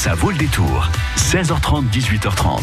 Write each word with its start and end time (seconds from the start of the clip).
Ça 0.00 0.14
vaut 0.14 0.30
le 0.30 0.36
détour. 0.36 0.88
16h30, 1.16 1.90
18h30. 1.90 2.60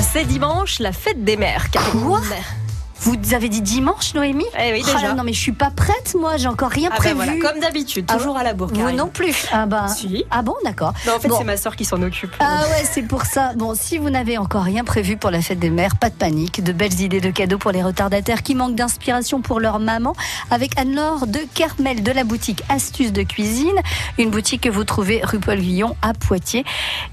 C'est 0.00 0.24
dimanche, 0.24 0.80
la 0.80 0.90
fête 0.90 1.22
des 1.22 1.36
mères. 1.36 1.66
Quoi? 1.70 2.20
Vous 3.02 3.34
avez 3.34 3.48
dit 3.48 3.62
dimanche, 3.62 4.14
Noémie 4.14 4.44
Eh 4.58 4.72
oui, 4.72 4.82
déjà. 4.82 5.10
Oh 5.12 5.16
non, 5.16 5.24
mais 5.24 5.32
je 5.32 5.40
suis 5.40 5.52
pas 5.52 5.70
prête, 5.70 6.14
moi, 6.18 6.36
j'ai 6.36 6.46
encore 6.46 6.70
rien 6.70 6.88
ah 6.92 6.94
ben 6.94 6.98
prévu. 6.98 7.16
voilà, 7.16 7.32
comme 7.36 7.60
d'habitude, 7.60 8.04
Ah 8.08 8.16
toujours 8.16 8.36
à 8.36 8.44
la 8.44 8.54
bourre. 8.54 8.68
Vous 8.72 8.90
non 8.92 9.08
plus. 9.08 9.46
Ah 9.52 9.66
bah. 9.66 9.88
Si. 9.88 10.24
Ah 10.30 10.42
bon, 10.42 10.54
d'accord. 10.64 10.92
Non, 11.06 11.14
en 11.16 11.18
fait, 11.18 11.26
Bon. 11.28 11.38
c'est 11.38 11.44
ma 11.44 11.56
soeur 11.56 11.74
qui 11.74 11.84
s'en 11.84 12.00
occupe. 12.00 12.32
Ah 12.38 12.62
ouais, 12.70 12.84
c'est 12.90 13.02
pour 13.02 13.24
ça. 13.24 13.54
Bon, 13.56 13.74
si 13.74 13.98
vous 13.98 14.08
n'avez 14.08 14.38
encore 14.38 14.62
rien 14.62 14.84
prévu 14.84 15.16
pour 15.16 15.30
la 15.30 15.42
fête 15.42 15.58
des 15.58 15.70
mères, 15.70 15.96
pas 15.96 16.10
de 16.10 16.14
panique. 16.14 16.62
De 16.62 16.72
belles 16.72 17.00
idées 17.00 17.20
de 17.20 17.30
cadeaux 17.30 17.58
pour 17.58 17.72
les 17.72 17.82
retardataires 17.82 18.42
qui 18.42 18.54
manquent 18.54 18.76
d'inspiration 18.76 19.40
pour 19.40 19.58
leur 19.58 19.80
maman. 19.80 20.14
Avec 20.52 20.78
Anne-Laure 20.78 21.26
de 21.26 21.40
Carmel 21.54 22.02
de 22.04 22.12
la 22.12 22.22
boutique 22.22 22.62
Astuces 22.68 23.12
de 23.12 23.22
cuisine. 23.24 23.74
Une 24.18 24.30
boutique 24.30 24.60
que 24.62 24.68
vous 24.68 24.84
trouvez 24.84 25.20
rue 25.24 25.40
Paul 25.40 25.58
Guillon 25.58 25.96
à 26.02 26.12
Poitiers. 26.14 26.64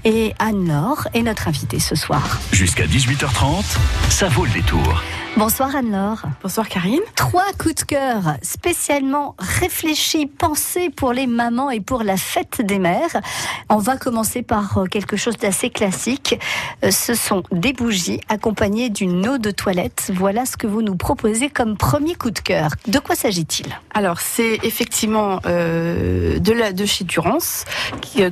Et 0.04 0.34
Anne-Laure 0.38 1.08
est 1.14 1.22
notre 1.22 1.48
invitée 1.48 1.80
ce 1.80 1.96
soir. 1.96 2.38
Jusqu'à 2.52 2.84
18h30, 2.86 3.64
ça 4.08 4.28
vaut 4.28 4.44
le 4.44 4.50
détour. 4.52 5.02
Bonsoir 5.36 5.74
Anne-Laure. 5.74 6.22
Bonsoir 6.42 6.68
Karine. 6.68 7.00
Trois 7.14 7.46
coups 7.58 7.76
de 7.76 7.82
cœur 7.82 8.34
spécialement 8.42 9.36
réfléchis, 9.38 10.26
pensés 10.26 10.90
pour 10.90 11.12
les 11.12 11.26
mamans 11.26 11.70
et 11.70 11.80
pour 11.80 12.02
la 12.02 12.16
fête 12.16 12.60
des 12.60 12.78
mères. 12.78 13.20
On 13.68 13.78
va 13.78 13.96
commencer 13.96 14.42
par 14.42 14.78
euh, 14.78 14.84
quelque 14.86 15.16
chose 15.16 15.36
d'assez 15.38 15.70
classique. 15.70 16.38
Euh, 16.84 16.90
Ce 16.90 17.14
sont 17.14 17.44
des 17.52 17.72
bougies 17.72 18.20
accompagnées 18.28 18.90
d'une 18.90 19.26
eau 19.28 19.38
de 19.38 19.50
toilette. 19.50 20.10
Voilà 20.14 20.44
ce 20.44 20.56
que 20.56 20.66
vous 20.66 20.82
nous 20.82 20.96
proposez 20.96 21.48
comme 21.48 21.76
premier 21.76 22.16
coup 22.16 22.32
de 22.32 22.40
cœur. 22.40 22.72
De 22.88 22.98
quoi 22.98 23.14
s'agit-il? 23.14 23.66
Alors 23.94 24.20
c'est 24.20 24.58
effectivement 24.64 25.40
euh, 25.46 26.38
de 26.38 26.52
la 26.52 26.72
de 26.72 26.84
chez 26.84 27.04
Durance 27.04 27.64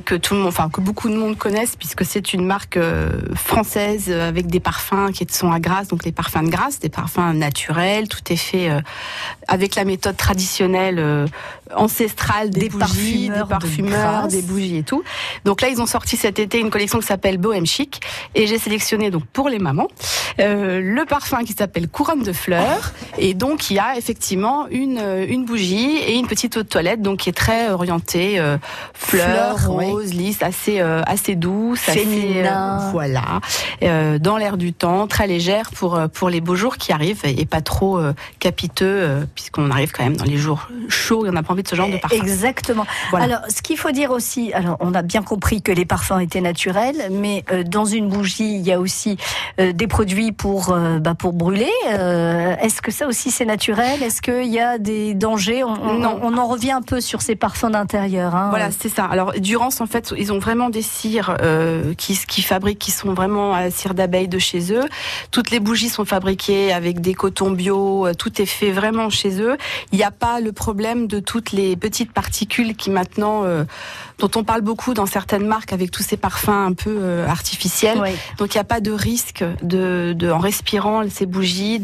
que 0.05 0.15
tout 0.15 0.33
le 0.33 0.41
monde, 0.41 0.49
enfin 0.49 0.69
que 0.69 0.81
beaucoup 0.81 1.09
de 1.09 1.15
monde 1.15 1.37
connaissent 1.37 1.75
puisque 1.75 2.05
c'est 2.05 2.33
une 2.33 2.45
marque 2.45 2.77
euh, 2.77 3.09
française 3.35 4.11
avec 4.11 4.47
des 4.47 4.59
parfums 4.59 5.11
qui 5.13 5.25
sont 5.31 5.51
à 5.51 5.59
Grasse, 5.59 5.87
donc 5.87 6.03
les 6.03 6.11
parfums 6.11 6.43
de 6.43 6.49
Grasse, 6.49 6.79
des 6.79 6.88
parfums 6.89 7.33
naturels. 7.33 8.07
Tout 8.07 8.31
est 8.31 8.37
fait 8.37 8.69
euh, 8.69 8.81
avec 9.47 9.75
la 9.75 9.85
méthode 9.85 10.17
traditionnelle 10.17 10.99
euh, 10.99 11.25
ancestrale 11.75 12.49
des, 12.49 12.61
Des 12.61 12.69
bougies, 12.69 13.29
des 13.29 13.39
de 13.39 13.43
parfumeurs, 13.43 14.27
des 14.27 14.41
bougies 14.41 14.77
et 14.77 14.83
tout. 14.83 15.03
Donc 15.45 15.61
là 15.61 15.69
ils 15.69 15.81
ont 15.81 15.85
sorti 15.85 16.17
cet 16.17 16.39
été 16.39 16.59
une 16.59 16.69
collection 16.69 16.99
qui 16.99 17.05
s'appelle 17.05 17.37
Bohème 17.37 17.65
Chic 17.65 18.01
et 18.35 18.47
j'ai 18.47 18.57
sélectionné 18.57 19.11
donc 19.11 19.25
pour 19.25 19.49
les 19.49 19.59
mamans 19.59 19.87
euh, 20.39 20.81
le 20.83 21.05
parfum 21.05 21.43
qui 21.43 21.53
s'appelle 21.53 21.87
Couronne 21.87 22.23
de 22.23 22.33
fleurs 22.33 22.93
et 23.17 23.33
donc 23.33 23.69
il 23.69 23.75
y 23.75 23.79
a 23.79 23.97
effectivement 23.97 24.67
une 24.69 24.99
euh, 24.99 25.25
une 25.27 25.45
bougie 25.45 25.97
et 25.97 26.15
une 26.15 26.27
petite 26.27 26.57
eau 26.57 26.63
de 26.63 26.67
toilette 26.67 27.01
donc 27.01 27.19
qui 27.19 27.29
est 27.29 27.33
très 27.33 27.69
orientée 27.69 28.39
euh, 28.39 28.57
fleurs, 28.93 29.59
Fleurs, 29.59 29.75
oui. 29.75 29.85
roses, 29.91 30.13
lisses, 30.13 30.41
assez 30.41 30.79
euh, 30.79 31.01
assez 31.05 31.35
douce, 31.35 31.87
assez, 31.87 31.99
Féminin. 31.99 32.89
voilà, 32.91 33.39
dans 34.19 34.37
l'air 34.37 34.57
du 34.57 34.73
temps, 34.73 35.07
très 35.07 35.27
légère 35.27 35.71
pour 35.71 35.99
pour 36.13 36.29
les 36.29 36.41
beaux 36.41 36.55
jours 36.55 36.77
qui 36.77 36.91
arrivent 36.91 37.21
et 37.25 37.45
pas 37.45 37.61
trop 37.61 37.99
capiteux 38.39 39.27
puisqu'on 39.35 39.69
arrive 39.71 39.91
quand 39.91 40.03
même 40.03 40.17
dans 40.17 40.25
les 40.25 40.37
jours 40.37 40.67
chauds 40.87 41.25
et 41.25 41.29
on 41.29 41.33
n'a 41.33 41.43
pas 41.43 41.53
envie 41.53 41.58
de 41.61 41.67
ce 41.67 41.75
genre 41.75 41.89
de 41.89 41.97
parfum. 41.97 42.15
Exactement. 42.17 42.85
Voilà. 43.09 43.25
Alors, 43.25 43.39
ce 43.49 43.61
qu'il 43.61 43.77
faut 43.77 43.91
dire 43.91 44.11
aussi, 44.11 44.53
alors 44.53 44.77
on 44.79 44.93
a 44.93 45.01
bien 45.01 45.21
compris 45.23 45.61
que 45.61 45.71
les 45.71 45.85
parfums 45.85 46.19
étaient 46.19 46.41
naturels, 46.41 47.09
mais 47.11 47.43
euh, 47.51 47.63
dans 47.63 47.85
une 47.85 48.07
bougie, 48.09 48.55
il 48.55 48.61
y 48.61 48.71
a 48.71 48.79
aussi 48.79 49.17
euh, 49.59 49.71
des 49.73 49.87
produits 49.87 50.31
pour 50.31 50.71
euh, 50.71 50.99
bah, 50.99 51.15
pour 51.15 51.33
brûler. 51.33 51.69
Euh, 51.87 52.55
Est-ce 52.61 52.81
que 52.81 52.91
ça 52.91 53.07
aussi 53.07 53.31
c'est 53.31 53.45
naturel? 53.45 54.01
Est-ce 54.03 54.21
qu'il 54.21 54.45
y 54.51 54.59
a 54.59 54.77
des 54.77 55.13
dangers? 55.13 55.63
On, 55.63 55.73
on- 55.73 55.93
Non. 55.99 56.19
on 56.23 56.37
en 56.37 56.47
revient 56.47 56.71
un 56.71 56.81
peu 56.81 57.01
sur 57.01 57.21
ces 57.21 57.35
parfums 57.35 57.71
d'intérieur. 57.71 58.35
Hein. 58.35 58.47
Voilà, 58.49 58.69
c'est 58.71 58.89
ça. 58.89 59.05
Alors 59.05 59.33
Durance, 59.33 59.81
en 59.81 59.85
fait, 59.85 60.13
ils 60.17 60.31
ont 60.31 60.39
vraiment 60.39 60.69
des 60.69 60.81
cires 60.81 61.35
euh, 61.41 61.93
qui, 61.95 62.17
qui 62.27 62.41
fabriquent, 62.41 62.79
qui 62.79 62.91
sont 62.91 63.13
vraiment 63.13 63.53
à 63.53 63.69
cire 63.71 63.93
d'abeille 63.93 64.27
de 64.27 64.39
chez 64.39 64.73
eux. 64.73 64.85
Toutes 65.31 65.51
les 65.51 65.59
bougies 65.59 65.89
sont 65.89 66.05
fabriquées 66.05 66.71
avec 66.73 67.01
des 67.01 67.13
cotons 67.13 67.51
bio. 67.51 68.07
Tout 68.17 68.41
est 68.41 68.45
fait 68.45 68.71
vraiment 68.71 69.09
chez 69.09 69.41
eux. 69.41 69.57
Il 69.91 69.97
n'y 69.97 70.03
a 70.03 70.11
pas 70.11 70.39
le 70.39 70.51
problème 70.51 71.07
de 71.07 71.19
toutes 71.19 71.48
les 71.51 71.75
petites 71.75 72.11
particules 72.13 72.75
qui 72.75 72.89
maintenant, 72.89 73.43
euh, 73.43 73.63
dont 74.19 74.29
on 74.35 74.43
parle 74.43 74.61
beaucoup 74.61 74.93
dans 74.93 75.05
certaines 75.05 75.45
marques 75.45 75.73
avec 75.73 75.91
tous 75.91 76.03
ces 76.03 76.17
parfums 76.17 76.49
un 76.49 76.73
peu 76.73 76.97
euh, 76.99 77.27
artificiels. 77.27 77.99
Oui. 78.01 78.09
Donc 78.37 78.53
il 78.53 78.57
n'y 78.57 78.61
a 78.61 78.65
pas 78.65 78.81
de 78.81 78.91
risque 78.91 79.43
de, 79.63 80.13
de 80.15 80.29
en 80.31 80.39
respirant 80.39 81.03
ces 81.09 81.25
bougies, 81.25 81.79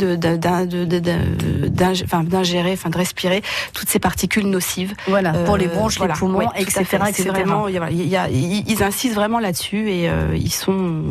d'ingérer, 1.66 2.74
enfin 2.74 2.90
de 2.90 2.98
respirer 2.98 3.42
toutes 3.74 3.90
ces 3.90 4.00
particules 4.00 4.48
nocives. 4.50 4.94
Voilà, 5.08 5.34
pour 5.46 5.58
les 5.58 5.68
Euh, 5.68 5.74
bronches, 5.76 5.98
voilà. 5.98 6.14
les 6.14 6.20
poumons, 6.20 6.38
Ouais, 6.40 6.46
etc. 6.58 6.84
vraiment, 7.30 7.68
il 7.68 7.76
y 7.76 7.78
a- 7.78 7.90
il 7.92 8.08
y 8.08 8.18
a- 8.18 8.30
ils 8.30 8.64
ils 8.70 8.84
insistent 8.84 9.16
vraiment 9.16 9.40
là-dessus 9.40 9.90
et 9.90 10.10
ils 10.36 10.52
sont 10.54 11.04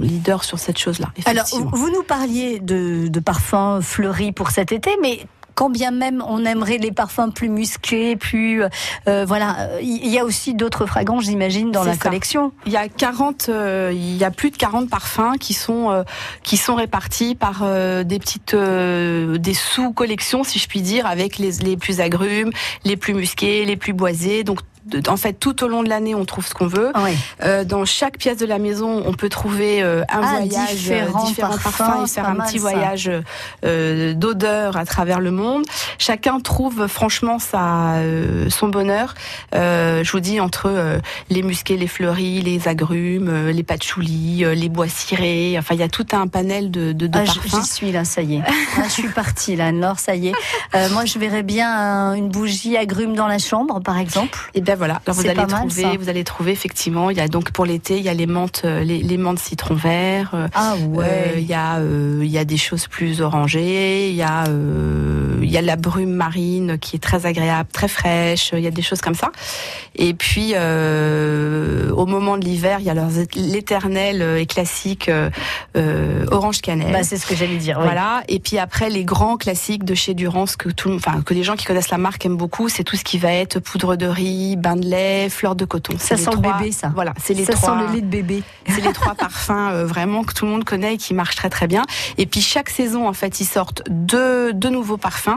leaders 0.00 0.44
sur 0.44 0.58
cette 0.58 0.78
chose-là. 0.78 1.08
Alors, 1.26 1.46
vous 1.72 1.90
nous 1.90 2.02
parliez 2.02 2.58
de, 2.60 3.08
de 3.08 3.20
parfums 3.20 3.80
fleuris 3.82 4.32
pour 4.32 4.50
cet 4.50 4.72
été, 4.72 4.90
mais 5.02 5.26
quand 5.56 5.70
bien 5.70 5.90
même 5.90 6.22
on 6.28 6.44
aimerait 6.44 6.78
les 6.78 6.92
parfums 6.92 7.32
plus 7.34 7.48
musclés, 7.48 8.14
plus 8.14 8.62
euh, 9.08 9.24
voilà, 9.26 9.56
euh, 9.58 9.80
il 9.82 10.06
y 10.06 10.18
a 10.18 10.24
aussi 10.24 10.54
d'autres 10.54 10.86
fragrances, 10.86 11.24
j'imagine, 11.24 11.72
dans 11.72 11.82
la 11.82 11.94
ça. 11.94 11.98
collection. 11.98 12.52
Il 12.66 12.72
y 12.72 12.76
a 12.76 12.88
40, 12.88 13.48
euh, 13.48 13.90
il 13.92 14.16
y 14.16 14.22
a 14.22 14.30
plus 14.30 14.50
de 14.50 14.56
40 14.56 14.88
parfums 14.88 15.38
qui 15.40 15.54
sont 15.54 15.90
euh, 15.90 16.04
qui 16.42 16.58
sont 16.58 16.74
répartis 16.74 17.34
par 17.34 17.62
euh, 17.62 18.04
des 18.04 18.18
petites 18.18 18.54
euh, 18.54 19.38
des 19.38 19.54
sous-collections 19.54 20.44
si 20.44 20.58
je 20.58 20.68
puis 20.68 20.82
dire 20.82 21.06
avec 21.06 21.38
les, 21.38 21.52
les 21.62 21.76
plus 21.78 22.00
agrumes, 22.00 22.50
les 22.84 22.96
plus 22.96 23.14
musqués, 23.14 23.64
les 23.64 23.76
plus 23.76 23.94
boisés. 23.94 24.44
Donc 24.44 24.60
de- 24.86 25.08
en 25.10 25.16
fait, 25.16 25.34
tout 25.34 25.62
au 25.64 25.68
long 25.68 25.82
de 25.82 25.88
l'année, 25.88 26.14
on 26.14 26.24
trouve 26.24 26.46
ce 26.46 26.54
qu'on 26.54 26.66
veut. 26.66 26.92
Oui. 27.04 27.10
Euh, 27.42 27.64
dans 27.64 27.84
chaque 27.84 28.18
pièce 28.18 28.38
de 28.38 28.46
la 28.46 28.58
maison, 28.58 29.02
on 29.06 29.12
peut 29.12 29.28
trouver 29.28 29.82
euh, 29.82 30.02
un 30.02 30.20
Ah, 30.22 30.36
voyage, 30.38 30.70
différents 30.74 31.24
euh, 31.24 31.28
différents 31.28 31.48
parfums, 31.58 31.78
parfums, 31.78 32.04
et 32.04 32.08
faire 32.08 32.28
un 32.28 32.34
mal, 32.34 32.46
petit 32.46 32.58
ça. 32.58 32.70
voyage 32.70 33.10
euh, 33.64 34.14
d'odeur 34.14 34.76
à 34.76 34.84
travers 34.84 35.20
le 35.20 35.30
monde. 35.30 35.64
Chacun 35.98 36.40
trouve 36.40 36.86
franchement 36.86 37.38
sa, 37.38 37.96
son 38.48 38.68
bonheur. 38.68 39.14
Je 39.52 40.10
vous 40.10 40.20
dis 40.20 40.40
entre 40.40 41.00
les 41.30 41.42
musqués, 41.42 41.76
les 41.76 41.86
fleuris, 41.88 42.40
les 42.42 42.68
agrumes, 42.68 43.48
les 43.48 43.62
patchoulis, 43.62 44.44
les 44.54 44.68
bois 44.68 44.88
cirés. 44.88 45.56
Enfin, 45.58 45.74
il 45.74 45.80
y 45.80 45.84
a 45.84 45.88
tout 45.88 46.06
un 46.12 46.26
panel 46.28 46.70
de, 46.70 46.92
de, 46.92 47.06
de 47.06 47.18
Ah, 47.18 47.24
parfums. 47.24 47.60
J'y 47.62 47.66
suis 47.68 47.92
là, 47.92 48.04
ça 48.04 48.22
y 48.22 48.36
est. 48.36 48.42
Ah, 48.78 48.82
je 48.84 48.90
suis 48.92 49.08
partie 49.08 49.56
là, 49.56 49.66
Anne-Laure, 49.66 49.98
ça 49.98 50.14
y 50.14 50.28
est. 50.28 50.32
Moi, 50.92 51.04
je 51.04 51.18
verrais 51.18 51.42
bien 51.42 51.70
un- 51.70 52.14
une 52.14 52.28
bougie 52.28 52.76
agrume 52.76 53.14
dans 53.14 53.26
la 53.26 53.38
chambre, 53.38 53.80
par 53.80 53.98
exemple. 53.98 54.50
Et 54.54 54.60
ben 54.60 54.75
voilà, 54.76 55.00
alors 55.06 55.16
vous 55.16 55.26
allez 55.26 55.34
mal, 55.34 55.46
trouver, 55.48 55.82
ça. 55.82 55.92
vous 55.98 56.08
allez 56.08 56.24
trouver 56.24 56.52
effectivement. 56.52 57.10
Il 57.10 57.16
y 57.16 57.20
a 57.20 57.28
donc 57.28 57.50
pour 57.50 57.64
l'été, 57.66 57.96
il 57.98 58.04
y 58.04 58.08
a 58.08 58.14
les 58.14 58.26
menthes, 58.26 58.62
euh, 58.64 58.84
les, 58.84 58.98
les 59.02 59.16
menthes 59.16 59.38
citron 59.40 59.74
vert. 59.74 60.30
euh, 60.34 60.48
Ah 60.54 60.74
Euh, 60.98 61.32
Il 61.36 61.46
y 61.46 61.54
a 61.54 61.76
euh, 61.78 62.20
il 62.22 62.30
y 62.30 62.38
a 62.38 62.44
des 62.44 62.56
choses 62.56 62.86
plus 62.86 63.20
orangées, 63.22 64.10
il 64.10 64.14
y 64.16 64.22
a 64.22 64.44
euh, 64.48 65.38
il 65.42 65.50
y 65.50 65.56
a 65.58 65.62
la 65.62 65.76
brume 65.76 66.12
marine 66.12 66.78
qui 66.78 66.96
est 66.96 67.00
très 67.00 67.26
agréable, 67.26 67.68
très 67.72 67.88
fraîche, 67.88 68.50
il 68.52 68.60
y 68.60 68.66
a 68.66 68.70
des 68.70 68.82
choses 68.82 69.00
comme 69.00 69.14
ça. 69.14 69.30
Et 69.96 70.14
puis 70.14 70.52
euh, 70.54 71.90
au 71.92 72.06
moment 72.06 72.36
de 72.36 72.44
l'hiver, 72.44 72.78
il 72.80 72.86
y 72.86 72.90
a 72.90 72.94
l'éternel 73.36 74.22
et 74.38 74.46
classique 74.46 75.10
orange 76.30 76.60
cannelle. 76.60 76.92
bah, 76.92 77.02
c'est 77.02 77.16
ce 77.16 77.26
que 77.26 77.34
j'allais 77.34 77.56
dire. 77.56 77.76
oui. 77.78 77.84
Voilà. 77.84 78.22
Et 78.28 78.40
puis 78.40 78.58
après, 78.58 78.90
les 78.90 79.04
grands 79.04 79.36
classiques 79.36 79.84
de 79.84 79.94
chez 79.94 80.14
Durance 80.14 80.56
que 80.56 80.68
tout, 80.70 80.92
enfin 80.92 81.22
que 81.22 81.34
les 81.34 81.42
gens 81.42 81.56
qui 81.56 81.64
connaissent 81.64 81.90
la 81.90 81.98
marque 81.98 82.24
aiment 82.26 82.36
beaucoup, 82.36 82.68
c'est 82.68 82.84
tout 82.84 82.96
ce 82.96 83.04
qui 83.04 83.18
va 83.18 83.32
être 83.32 83.58
poudre 83.60 83.96
de 83.96 84.06
riz, 84.06 84.56
bain 84.66 84.76
de 84.76 84.84
lait, 84.86 85.28
fleur 85.28 85.54
de 85.54 85.64
coton. 85.64 85.94
Ça 85.98 86.16
sent 86.16 86.30
le 86.34 86.40
trois- 86.42 86.58
bébé, 86.58 86.72
ça. 86.72 86.90
Voilà, 86.94 87.14
c'est 87.22 87.34
les 87.34 87.44
ça 87.44 87.52
trois. 87.52 87.78
sent 87.78 87.84
le 87.86 87.94
lait 87.94 88.00
de 88.00 88.06
bébé. 88.06 88.42
C'est 88.68 88.80
les 88.84 88.92
trois 88.92 89.14
parfums 89.14 89.50
euh, 89.70 89.86
vraiment 89.86 90.24
que 90.24 90.34
tout 90.34 90.44
le 90.44 90.50
monde 90.50 90.64
connaît 90.64 90.94
et 90.94 90.96
qui 90.96 91.14
marchent 91.14 91.36
très 91.36 91.48
très 91.48 91.68
bien. 91.68 91.84
Et 92.18 92.26
puis 92.26 92.40
chaque 92.40 92.68
saison, 92.68 93.06
en 93.06 93.12
fait, 93.12 93.38
ils 93.40 93.44
sortent 93.44 93.84
deux, 93.88 94.52
deux 94.52 94.70
nouveaux 94.70 94.96
parfums 94.96 95.36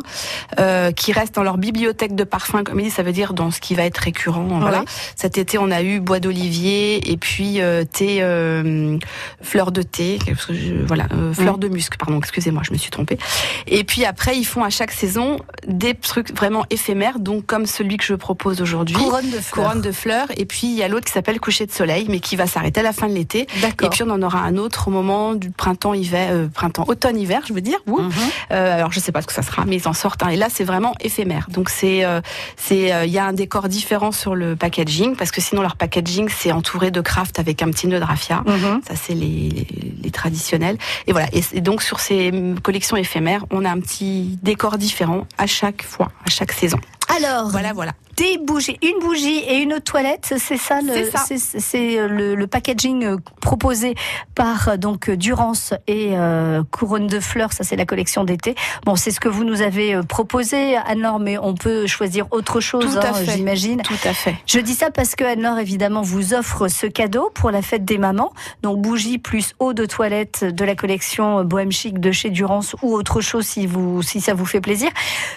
euh, 0.59 0.91
qui 0.91 1.11
restent 1.11 1.35
dans 1.35 1.43
leur 1.43 1.57
bibliothèque 1.59 2.15
de 2.15 2.23
parfums. 2.23 2.63
Comme 2.65 2.79
il 2.79 2.85
dit, 2.85 2.89
ça 2.89 3.03
veut 3.03 3.11
dire 3.11 3.33
dans 3.33 3.51
ce 3.51 3.59
qui 3.61 3.75
va 3.75 3.83
être 3.83 3.99
récurrent. 3.99 4.43
Voilà. 4.59 4.83
Cet 5.15 5.37
été, 5.37 5.59
on 5.59 5.69
a 5.69 5.83
eu 5.83 5.99
bois 5.99 6.19
d'olivier 6.19 7.11
et 7.11 7.17
puis 7.17 7.61
euh, 7.61 7.83
thé, 7.83 8.17
euh, 8.23 8.97
fleur 9.43 9.71
de 9.71 9.83
thé, 9.83 10.17
parce 10.25 10.47
que 10.47 10.53
je- 10.55 10.83
voilà, 10.87 11.05
euh, 11.13 11.31
fleur 11.31 11.59
de 11.59 11.67
musc. 11.67 11.95
Pardon, 11.97 12.17
excusez-moi, 12.17 12.63
je 12.65 12.71
me 12.73 12.77
suis 12.79 12.89
trompée. 12.91 13.19
Et 13.67 13.83
puis 13.83 14.05
après, 14.05 14.37
ils 14.37 14.43
font 14.45 14.63
à 14.63 14.71
chaque 14.71 14.91
saison 14.91 15.37
des 15.67 15.93
trucs 15.93 16.35
vraiment 16.35 16.65
éphémères, 16.71 17.19
donc 17.19 17.45
comme 17.45 17.67
celui 17.67 17.97
que 17.97 18.05
je 18.05 18.15
propose 18.15 18.59
aujourd'hui. 18.61 18.97
Couronne 19.19 19.31
de 19.31 19.39
fleurs. 19.39 19.65
Couronne 19.65 19.81
de 19.81 19.91
fleurs. 19.91 20.27
Et 20.37 20.45
puis 20.45 20.67
il 20.67 20.73
y 20.75 20.83
a 20.83 20.87
l'autre 20.87 21.05
qui 21.05 21.13
s'appelle 21.13 21.39
coucher 21.39 21.65
de 21.65 21.71
soleil, 21.71 22.05
mais 22.09 22.19
qui 22.19 22.35
va 22.35 22.47
s'arrêter 22.47 22.79
à 22.79 22.83
la 22.83 22.93
fin 22.93 23.07
de 23.07 23.13
l'été. 23.13 23.47
D'accord. 23.61 23.87
Et 23.87 23.89
puis 23.89 24.03
on 24.03 24.09
en 24.09 24.21
aura 24.21 24.39
un 24.39 24.57
autre 24.57 24.87
au 24.87 24.91
moment 24.91 25.33
du 25.33 25.51
printemps, 25.51 25.93
hiver, 25.93 26.29
euh, 26.31 26.47
printemps, 26.47 26.85
automne, 26.87 27.17
hiver, 27.19 27.41
je 27.47 27.53
veux 27.53 27.61
dire. 27.61 27.79
Ouh. 27.87 27.99
Mhm. 28.01 28.11
Euh, 28.51 28.75
alors 28.75 28.91
je 28.91 28.99
sais 28.99 29.11
pas 29.11 29.21
ce 29.21 29.27
que 29.27 29.33
ça 29.33 29.41
sera, 29.41 29.65
mais 29.65 29.77
ils 29.77 29.87
en 29.87 29.93
sortent 29.93 30.23
un. 30.23 30.29
Et 30.29 30.37
là 30.37 30.47
c'est 30.49 30.63
vraiment 30.63 30.93
éphémère. 31.01 31.47
Donc 31.49 31.69
c'est, 31.69 32.05
euh, 32.05 32.21
c'est, 32.57 32.93
euh, 32.93 33.05
il 33.05 33.11
y 33.11 33.19
a 33.19 33.25
un 33.25 33.33
décor 33.33 33.67
différent 33.69 34.11
sur 34.11 34.35
le 34.35 34.55
packaging 34.55 35.15
parce 35.15 35.31
que 35.31 35.41
sinon 35.41 35.61
leur 35.61 35.75
packaging 35.75 36.29
c'est 36.29 36.51
entouré 36.51 36.91
de 36.91 37.01
craft 37.01 37.39
avec 37.39 37.61
un 37.61 37.69
petit 37.71 37.87
nœud 37.87 37.99
de 37.99 38.05
raffia. 38.05 38.43
Mhm. 38.45 38.81
Ça, 38.87 38.93
c'est 38.95 39.13
les, 39.13 39.49
les, 39.49 39.67
les 40.03 40.11
traditionnels. 40.11 40.77
Et 41.07 41.11
voilà. 41.11 41.27
Et, 41.33 41.43
et 41.53 41.61
donc, 41.61 41.81
sur 41.81 41.99
ces 41.99 42.29
hum, 42.29 42.59
collections 42.59 42.97
éphémères, 42.97 43.45
on 43.51 43.65
a 43.65 43.69
un 43.69 43.79
petit 43.79 44.37
décor 44.43 44.77
différent 44.77 45.25
à 45.37 45.47
chaque 45.47 45.83
fois, 45.83 46.09
à 46.25 46.29
chaque 46.29 46.51
saison. 46.51 46.77
Alors, 47.17 47.49
Voilà, 47.49 47.73
voilà. 47.73 47.91
Des 48.19 48.37
bougies, 48.37 48.77
une 48.83 48.99
bougie 48.99 49.39
et 49.47 49.59
une 49.59 49.79
toilette, 49.79 50.33
c'est 50.37 50.57
ça 50.57 50.81
le, 50.81 51.09
C'est 51.37 51.97
euh, 51.97 52.09
le, 52.09 52.35
le 52.35 52.47
packaging 52.47 53.05
euh, 53.05 53.17
proposé 53.39 53.95
par 54.35 54.67
euh, 54.67 54.77
donc 54.77 55.09
Durance 55.09 55.73
et 55.87 56.09
euh, 56.17 56.61
Couronne 56.69 57.07
de 57.07 57.21
fleurs. 57.21 57.53
Ça, 57.53 57.63
c'est 57.63 57.77
la 57.77 57.85
collection 57.85 58.25
d'été. 58.25 58.55
Bon, 58.85 58.97
c'est 58.97 59.11
ce 59.11 59.21
que 59.21 59.29
vous 59.29 59.45
nous 59.45 59.61
avez 59.61 60.01
proposé, 60.05 60.75
Anne-Laure, 60.75 61.19
mais 61.19 61.37
on 61.37 61.55
peut 61.55 61.87
choisir 61.87 62.25
autre 62.31 62.59
chose, 62.59 62.97
hein, 62.97 63.13
j'imagine. 63.23 63.81
Tout 63.83 63.93
à 64.03 64.13
fait. 64.13 64.35
Je 64.45 64.59
dis 64.59 64.73
ça 64.73 64.91
parce 64.91 65.15
que 65.15 65.23
Anne-Laure, 65.23 65.59
évidemment, 65.59 66.01
vous 66.01 66.33
offre 66.33 66.67
ce 66.67 66.87
cadeau 66.87 67.31
pour 67.33 67.51
la 67.51 67.61
fête 67.61 67.85
des 67.85 67.97
mamans. 67.97 68.33
Donc, 68.63 68.81
bougie 68.81 69.17
plus 69.17 69.53
eau 69.59 69.71
de 69.71 69.85
toilette 69.85 70.43
de 70.43 70.65
la 70.65 70.75
collection 70.75 71.45
Bohème 71.45 71.71
Chic 71.71 71.99
de 72.01 72.11
chez 72.11 72.31
Durance 72.31 72.75
ou 72.81 72.93
autre 72.95 73.21
chose 73.21 73.45
si, 73.45 73.65
vous, 73.65 74.01
si 74.01 74.19
ça 74.19 74.33
vous 74.33 74.45
fait 74.45 74.61
plaisir. 74.61 74.89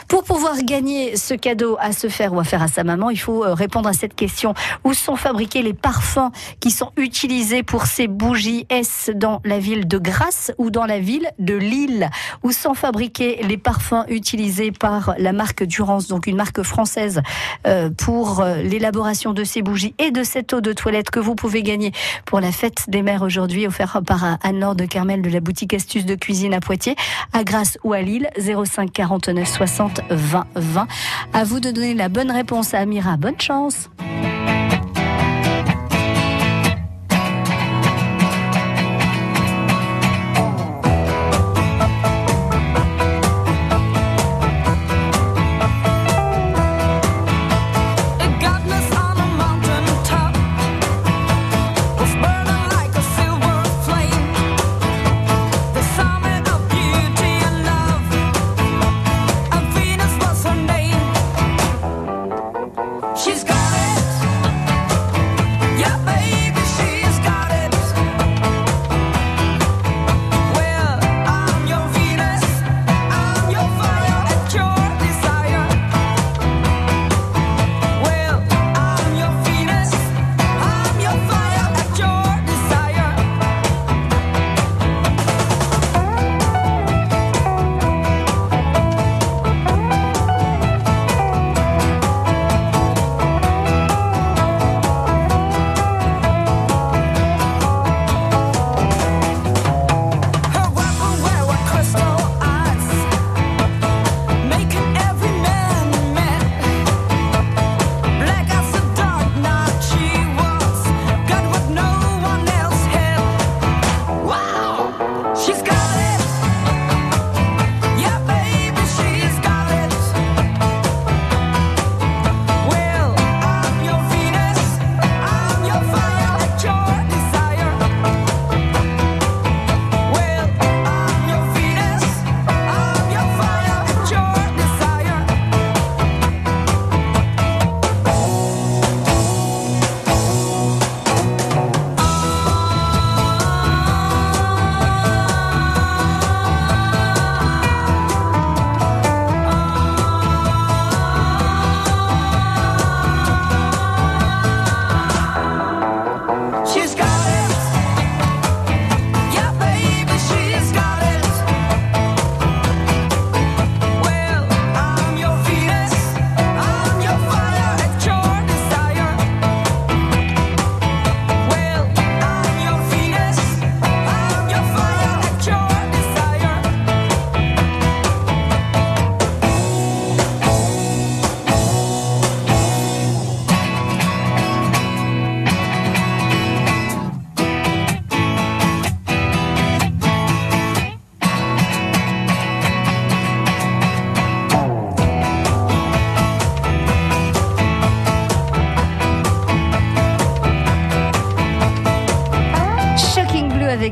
Pour 0.08 0.24
pouvoir 0.24 0.56
gagner 0.64 1.16
ce 1.16 1.34
cadeau 1.34 1.76
à 1.78 1.92
se 1.92 2.08
faire 2.08 2.34
ou 2.34 2.40
à 2.40 2.44
faire 2.44 2.62
à 2.62 2.71
sa 2.72 2.84
maman, 2.84 3.10
il 3.10 3.18
faut 3.18 3.44
euh, 3.44 3.54
répondre 3.54 3.88
à 3.88 3.92
cette 3.92 4.14
question. 4.14 4.54
Où 4.84 4.94
sont 4.94 5.16
fabriqués 5.16 5.62
les 5.62 5.74
parfums 5.74 6.30
qui 6.60 6.70
sont 6.70 6.90
utilisés 6.96 7.62
pour 7.62 7.86
ces 7.86 8.08
bougies? 8.08 8.66
Est-ce 8.70 9.12
dans 9.12 9.40
la 9.44 9.58
ville 9.58 9.86
de 9.86 9.98
Grasse 9.98 10.52
ou 10.58 10.70
dans 10.70 10.86
la 10.86 10.98
ville 10.98 11.28
de 11.38 11.54
Lille? 11.54 12.08
Où 12.42 12.52
sont 12.52 12.74
fabriqués 12.74 13.40
les 13.42 13.58
parfums 13.58 14.04
utilisés 14.08 14.72
par 14.72 15.14
la 15.18 15.32
marque 15.32 15.64
Durance, 15.64 16.08
donc 16.08 16.26
une 16.26 16.36
marque 16.36 16.62
française 16.62 17.22
euh, 17.66 17.90
pour 17.90 18.40
euh, 18.40 18.62
l'élaboration 18.62 19.32
de 19.32 19.44
ces 19.44 19.62
bougies 19.62 19.94
et 19.98 20.10
de 20.10 20.22
cette 20.22 20.52
eau 20.52 20.60
de 20.60 20.72
toilette 20.72 21.10
que 21.10 21.20
vous 21.20 21.34
pouvez 21.34 21.62
gagner 21.62 21.92
pour 22.24 22.40
la 22.40 22.52
fête 22.52 22.84
des 22.88 23.02
mères 23.02 23.22
aujourd'hui, 23.22 23.66
offert 23.66 24.00
par 24.06 24.38
Anne-Laure 24.42 24.74
de 24.74 24.84
Carmel 24.84 25.22
de 25.22 25.30
la 25.30 25.40
boutique 25.40 25.74
Astuces 25.74 26.06
de 26.06 26.14
Cuisine 26.14 26.54
à 26.54 26.60
Poitiers, 26.60 26.96
à 27.32 27.44
Grasse 27.44 27.78
ou 27.84 27.92
à 27.92 28.00
Lille, 28.00 28.28
05 28.38 28.90
49 28.92 29.48
60 29.48 30.00
20 30.10 30.46
20. 30.54 30.86
À 31.32 31.44
vous 31.44 31.60
de 31.60 31.70
donner 31.70 31.94
la 31.94 32.08
bonne 32.08 32.30
réponse 32.30 32.61
à 32.74 32.78
Amira. 32.78 33.16
Bonne 33.16 33.40
chance. 33.40 33.88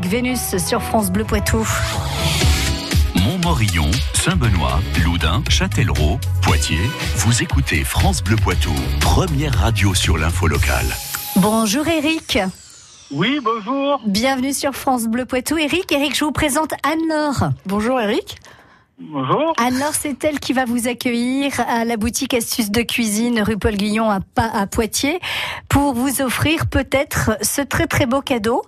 Avec 0.00 0.10
Vénus 0.10 0.56
sur 0.56 0.82
France 0.82 1.10
Bleu 1.10 1.24
Poitou. 1.24 1.66
Montmorillon, 3.16 3.90
Saint-Benoît, 4.14 4.80
Loudun, 5.04 5.42
Châtellerault, 5.48 6.18
Poitiers. 6.42 6.90
Vous 7.16 7.42
écoutez 7.42 7.84
France 7.84 8.22
Bleu 8.22 8.36
Poitou, 8.36 8.72
première 9.00 9.52
radio 9.54 9.94
sur 9.94 10.16
l'info 10.16 10.46
locale. 10.46 10.86
Bonjour 11.36 11.86
Eric. 11.86 12.38
Oui, 13.10 13.40
bonjour. 13.42 14.00
Bienvenue 14.06 14.54
sur 14.54 14.74
France 14.74 15.06
Bleu 15.06 15.26
Poitou. 15.26 15.58
Eric, 15.58 15.92
Eric, 15.92 16.16
je 16.16 16.24
vous 16.24 16.32
présente 16.32 16.72
Anne-Laure. 16.82 17.50
Bonjour 17.66 18.00
Eric. 18.00 18.38
Bonjour. 19.02 19.54
Anne-Laure, 19.58 19.94
c'est 19.94 20.22
elle 20.24 20.38
qui 20.40 20.52
va 20.52 20.66
vous 20.66 20.86
accueillir 20.86 21.58
à 21.60 21.86
la 21.86 21.96
boutique 21.96 22.34
Astuces 22.34 22.70
de 22.70 22.82
Cuisine 22.82 23.40
rue 23.40 23.56
Paul 23.56 23.74
Guillon 23.74 24.10
à, 24.10 24.20
Pa- 24.20 24.50
à 24.52 24.66
Poitiers 24.66 25.20
pour 25.70 25.94
vous 25.94 26.20
offrir 26.20 26.66
peut-être 26.66 27.30
ce 27.40 27.62
très 27.62 27.86
très 27.86 28.04
beau 28.04 28.20
cadeau. 28.20 28.62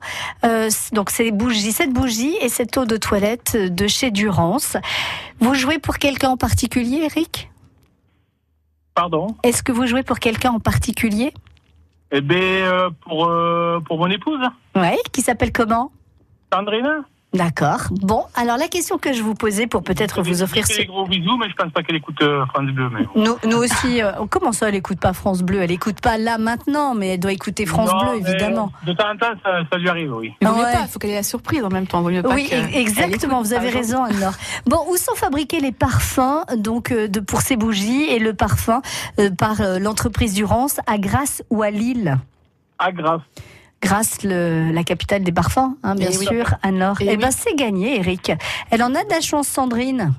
Euh, 0.45 0.71
donc 0.93 1.11
ces 1.11 1.33
bougies, 1.33 1.73
cette 1.73 1.93
bougie 1.93 2.35
et 2.41 2.49
cette 2.49 2.77
eau 2.79 2.87
de 2.87 2.97
toilette 2.97 3.57
de 3.57 3.87
chez 3.87 4.11
Durance. 4.11 4.79
Vous 5.41 5.55
jouez 5.55 5.79
pour 5.79 5.99
quelqu'un 5.99 6.31
en 6.31 6.37
particulier, 6.39 7.03
Eric? 7.05 7.51
Pardon? 8.95 9.37
Est-ce 9.43 9.62
que 9.62 9.73
vous 9.73 9.87
jouez 9.87 10.03
pour 10.03 10.19
quelqu'un 10.19 10.53
en 10.53 10.61
particulier? 10.61 11.35
Eh 12.11 12.23
bien, 12.23 12.39
euh, 12.41 12.91
pour, 13.03 13.27
euh, 13.27 13.81
pour 13.87 13.99
mon 13.99 14.09
épouse, 14.11 14.41
Ouais. 14.75 14.99
Qui 15.12 15.21
s'appelle 15.21 15.53
comment? 15.53 15.93
Sandrine. 16.51 17.05
D'accord. 17.33 17.81
Bon, 17.91 18.25
alors 18.35 18.59
la 18.59 18.69
question 18.69 18.99
que 18.99 19.12
je 19.15 19.23
vous 19.23 19.35
posais 19.35 19.67
pour 19.67 19.83
peut-être 19.83 20.21
vous 20.23 20.43
offrir 20.43 20.67
ce... 20.67 20.83
gros 20.83 21.07
bisous, 21.07 21.39
mais 21.39 21.49
je 21.49 21.55
pense 21.55 21.73
pas 21.73 21.83
qu'elle 21.83 21.97
écoute 21.97 22.21
euh, 22.21 22.45
France 22.47 22.67
Bleu. 22.71 22.91
Mais... 22.93 23.07
Nous, 23.17 23.37
nous 23.49 23.57
aussi, 23.57 24.03
euh, 24.03 24.12
comment 24.29 24.53
ça, 24.53 24.69
elle 24.69 24.75
écoute 24.75 25.01
pas 25.01 25.15
France 25.15 25.43
Bleu? 25.43 25.62
Elle 25.62 25.71
écoute 25.71 26.01
pas 26.03 26.19
là 26.19 26.37
maintenant, 26.37 26.95
mais 26.95 27.15
elle 27.15 27.21
doit 27.21 27.33
écouter 27.33 27.65
France 27.65 27.91
Non, 27.91 27.99
Bleu, 28.01 28.21
mais 28.23 28.31
évidemment. 28.31 28.71
De 28.87 28.93
temps 28.93 29.11
en 29.11 29.17
temps, 29.17 29.33
ça, 29.43 29.61
ça 29.71 29.79
lui 29.79 29.89
arrive, 29.89 30.12
oui. 30.15 30.35
Il 30.43 30.49
vaut 30.49 30.55
mieux 30.55 30.62
Ouais. 30.62 30.73
pas, 30.73 30.83
il 30.83 30.89
faut 30.89 30.99
qu'elle 30.99 31.11
ait 31.11 31.15
la 31.15 31.23
surprise 31.23 31.65
en 31.65 31.71
même 31.71 31.87
temps. 31.87 32.03
Vaut 32.03 32.11
mieux 32.11 32.23
pas 32.23 32.35
Oui, 32.35 32.51
exactement, 32.75 33.41
vous 33.41 33.55
avez 33.55 33.71
raison, 33.71 34.05
Anne-Laure. 34.05 34.35
Bon, 34.67 34.79
où 34.91 34.97
sont 34.99 35.15
fabriqués 35.15 35.61
les 35.61 35.73
parfums 35.73 36.45
donc 36.57 36.93
euh, 36.93 37.09
de 37.09 37.21
pour 37.21 37.41
ces 37.41 37.57
bougies 37.57 38.05
et 38.11 38.19
le 38.19 38.35
parfum 38.35 38.83
euh, 39.19 39.31
par 39.31 39.61
euh, 39.62 39.79
l'entreprise 39.79 40.35
Durance 40.35 40.81
à 40.87 40.99
Grasse 40.99 41.43
ou 41.51 41.62
à 41.62 41.71
Lille? 41.71 42.19
Ah, 42.79 42.93
grave. 42.93 43.21
Grasse, 43.83 44.23
le- 44.23 44.71
la 44.73 44.85
capitale 44.85 45.23
des 45.25 45.33
parfums, 45.33 45.77
hein, 45.83 45.95
bien 45.97 46.09
Eh 46.12 46.17
oui. 46.19 46.27
sûr, 46.27 46.55
Anne-Laure. 46.62 46.97
Eh 47.01 47.09
Eh 47.11 47.17
ben, 47.17 47.29
oui. 47.29 47.35
c'est 47.37 47.55
gagné, 47.55 47.99
Eric. 47.99 48.33
Elle 48.71 48.83
en 48.83 48.95
a 48.95 49.03
de 49.05 49.11
la 49.11 49.21
chance, 49.21 49.49
Sandrine. 49.49 50.12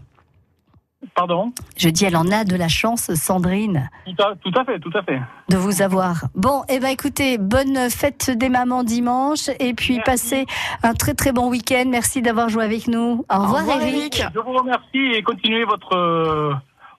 Pardon? 1.16 1.52
Je 1.78 1.90
dis, 1.90 2.06
elle 2.06 2.16
en 2.16 2.32
a 2.32 2.44
de 2.46 2.56
la 2.56 2.70
chance, 2.70 3.14
Sandrine. 3.14 3.90
tout 4.06 4.24
à, 4.24 4.36
tout 4.42 4.52
à 4.58 4.64
fait, 4.64 4.80
tout 4.80 4.92
à 4.98 5.04
fait. 5.04 5.20
de 5.50 5.58
vous 5.58 5.82
avoir. 5.82 6.24
Bon, 6.34 6.64
eh 6.70 6.80
ben 6.80 6.88
écoutez, 6.88 7.38
bonne 7.38 7.90
fête 7.90 8.32
des 8.32 8.48
mamans 8.50 8.84
dimanche 8.84 9.50
et 9.60 9.74
puis 9.74 9.96
Merci. 9.98 10.04
passez 10.06 10.46
un 10.82 10.94
très 10.94 11.14
très 11.14 11.34
bon 11.34 11.50
week-end. 11.50 11.84
Merci 11.90 12.22
d'avoir 12.22 12.48
joué 12.50 12.64
avec 12.64 12.88
nous. 12.88 13.26
Au 13.30 13.38
revoir, 13.38 13.62
revoir, 13.62 13.82
Eric. 13.82 14.24
Je 14.34 14.40
vous 14.40 14.54
remercie 14.54 15.14
et 15.18 15.22
continuez 15.24 15.66
votre, 15.66 16.56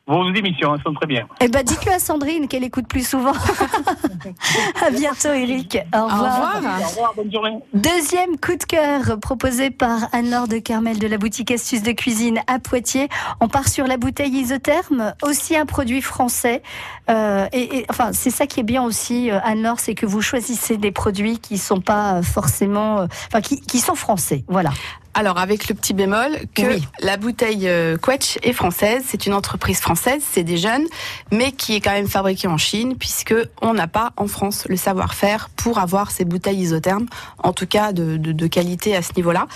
vos 0.07 0.29
émissions, 0.35 0.75
elles 0.75 0.83
sont 0.83 0.93
très 0.95 1.07
bien. 1.07 1.27
Eh 1.41 1.49
ben 1.49 1.63
dites-le 1.63 1.93
à 1.93 1.99
Sandrine 1.99 2.47
qu'elle 2.47 2.65
écoute 2.65 2.87
plus 2.87 3.09
souvent. 3.09 3.33
à 4.87 4.91
bientôt, 4.91 5.33
Eric. 5.33 5.79
Au 5.95 5.99
Au 5.99 6.05
revoir. 6.05 6.57
revoir. 6.57 6.81
Au 6.81 6.89
revoir, 6.89 7.15
bonne 7.17 7.33
journée. 7.33 7.59
Deuxième 7.73 8.37
coup 8.39 8.55
de 8.57 8.65
cœur 8.65 9.19
proposé 9.21 9.71
par 9.71 10.09
Anne-Laure 10.13 10.49
de 10.49 10.59
Carmel 10.59 10.99
de 10.99 11.07
la 11.07 11.17
boutique 11.17 11.51
Astuces 11.51 11.83
de 11.83 11.93
cuisine 11.93 12.41
à 12.47 12.59
Poitiers. 12.59 13.09
On 13.41 13.49
part 13.49 13.69
sur 13.69 13.87
la 13.87 13.97
bouteille 13.97 14.35
isotherme, 14.35 15.15
aussi 15.23 15.57
un 15.57 15.65
produit 15.67 16.03
français. 16.03 16.63
Euh, 17.11 17.47
et, 17.53 17.79
et- 17.79 17.87
enfin, 17.91 18.11
c'est 18.13 18.31
ça 18.31 18.47
qui 18.47 18.61
est 18.61 18.65
bien 18.65 18.83
aussi, 18.83 19.31
euh, 19.31 19.39
Anne-Laure, 19.45 19.79
c'est 19.81 19.95
que 19.95 20.07
vous 20.07 20.23
choisissez 20.23 20.77
des 20.79 20.91
produits 20.93 21.39
qui 21.39 21.59
sont 21.59 21.81
pas 21.81 22.15
euh, 22.15 22.23
forcément, 22.23 23.01
euh, 23.01 23.07
enfin, 23.29 23.41
qui, 23.41 23.61
qui 23.61 23.79
sont 23.81 23.95
français. 23.95 24.45
Voilà. 24.49 24.71
Alors 25.17 25.39
avec 25.39 25.69
le 25.69 25.77
petit 25.77 25.95
bémol 25.95 26.33
que 26.57 26.63
Oui. 26.63 26.89
la 26.99 27.17
bouteille 27.17 27.69
euh, 27.69 27.97
Quetch 27.97 28.37
est 28.43 28.53
française, 28.53 29.05
c'est 29.07 29.27
une 29.27 29.33
entreprise 29.35 29.79
française, 29.79 30.21
c'est 30.29 30.43
des 30.43 30.57
jeunes, 30.57 30.87
mais 31.31 31.53
qui 31.53 31.77
est 31.77 31.81
quand 31.81 31.93
même 31.93 32.09
fabriquée 32.09 32.49
en 32.49 32.57
Chine 32.57 32.97
puisque 32.99 33.33
on 33.63 33.75
n'a 33.75 33.87
pas 33.87 34.11
en 34.17 34.27
France 34.27 34.67
le 34.69 34.75
savoir-faire 34.77 35.51
pour 35.55 35.79
avoir 35.79 36.11
ces 36.11 36.25
bouteilles 36.25 36.59
isothermes, 36.59 37.07
en 37.39 37.53
tout 37.53 37.69
cas 37.69 37.93
de, 37.93 38.17
de, 38.17 38.33
de 38.33 38.47
qualité 38.49 38.97
à 38.97 39.03
ce 39.03 39.13
niveau-là. 39.15 39.47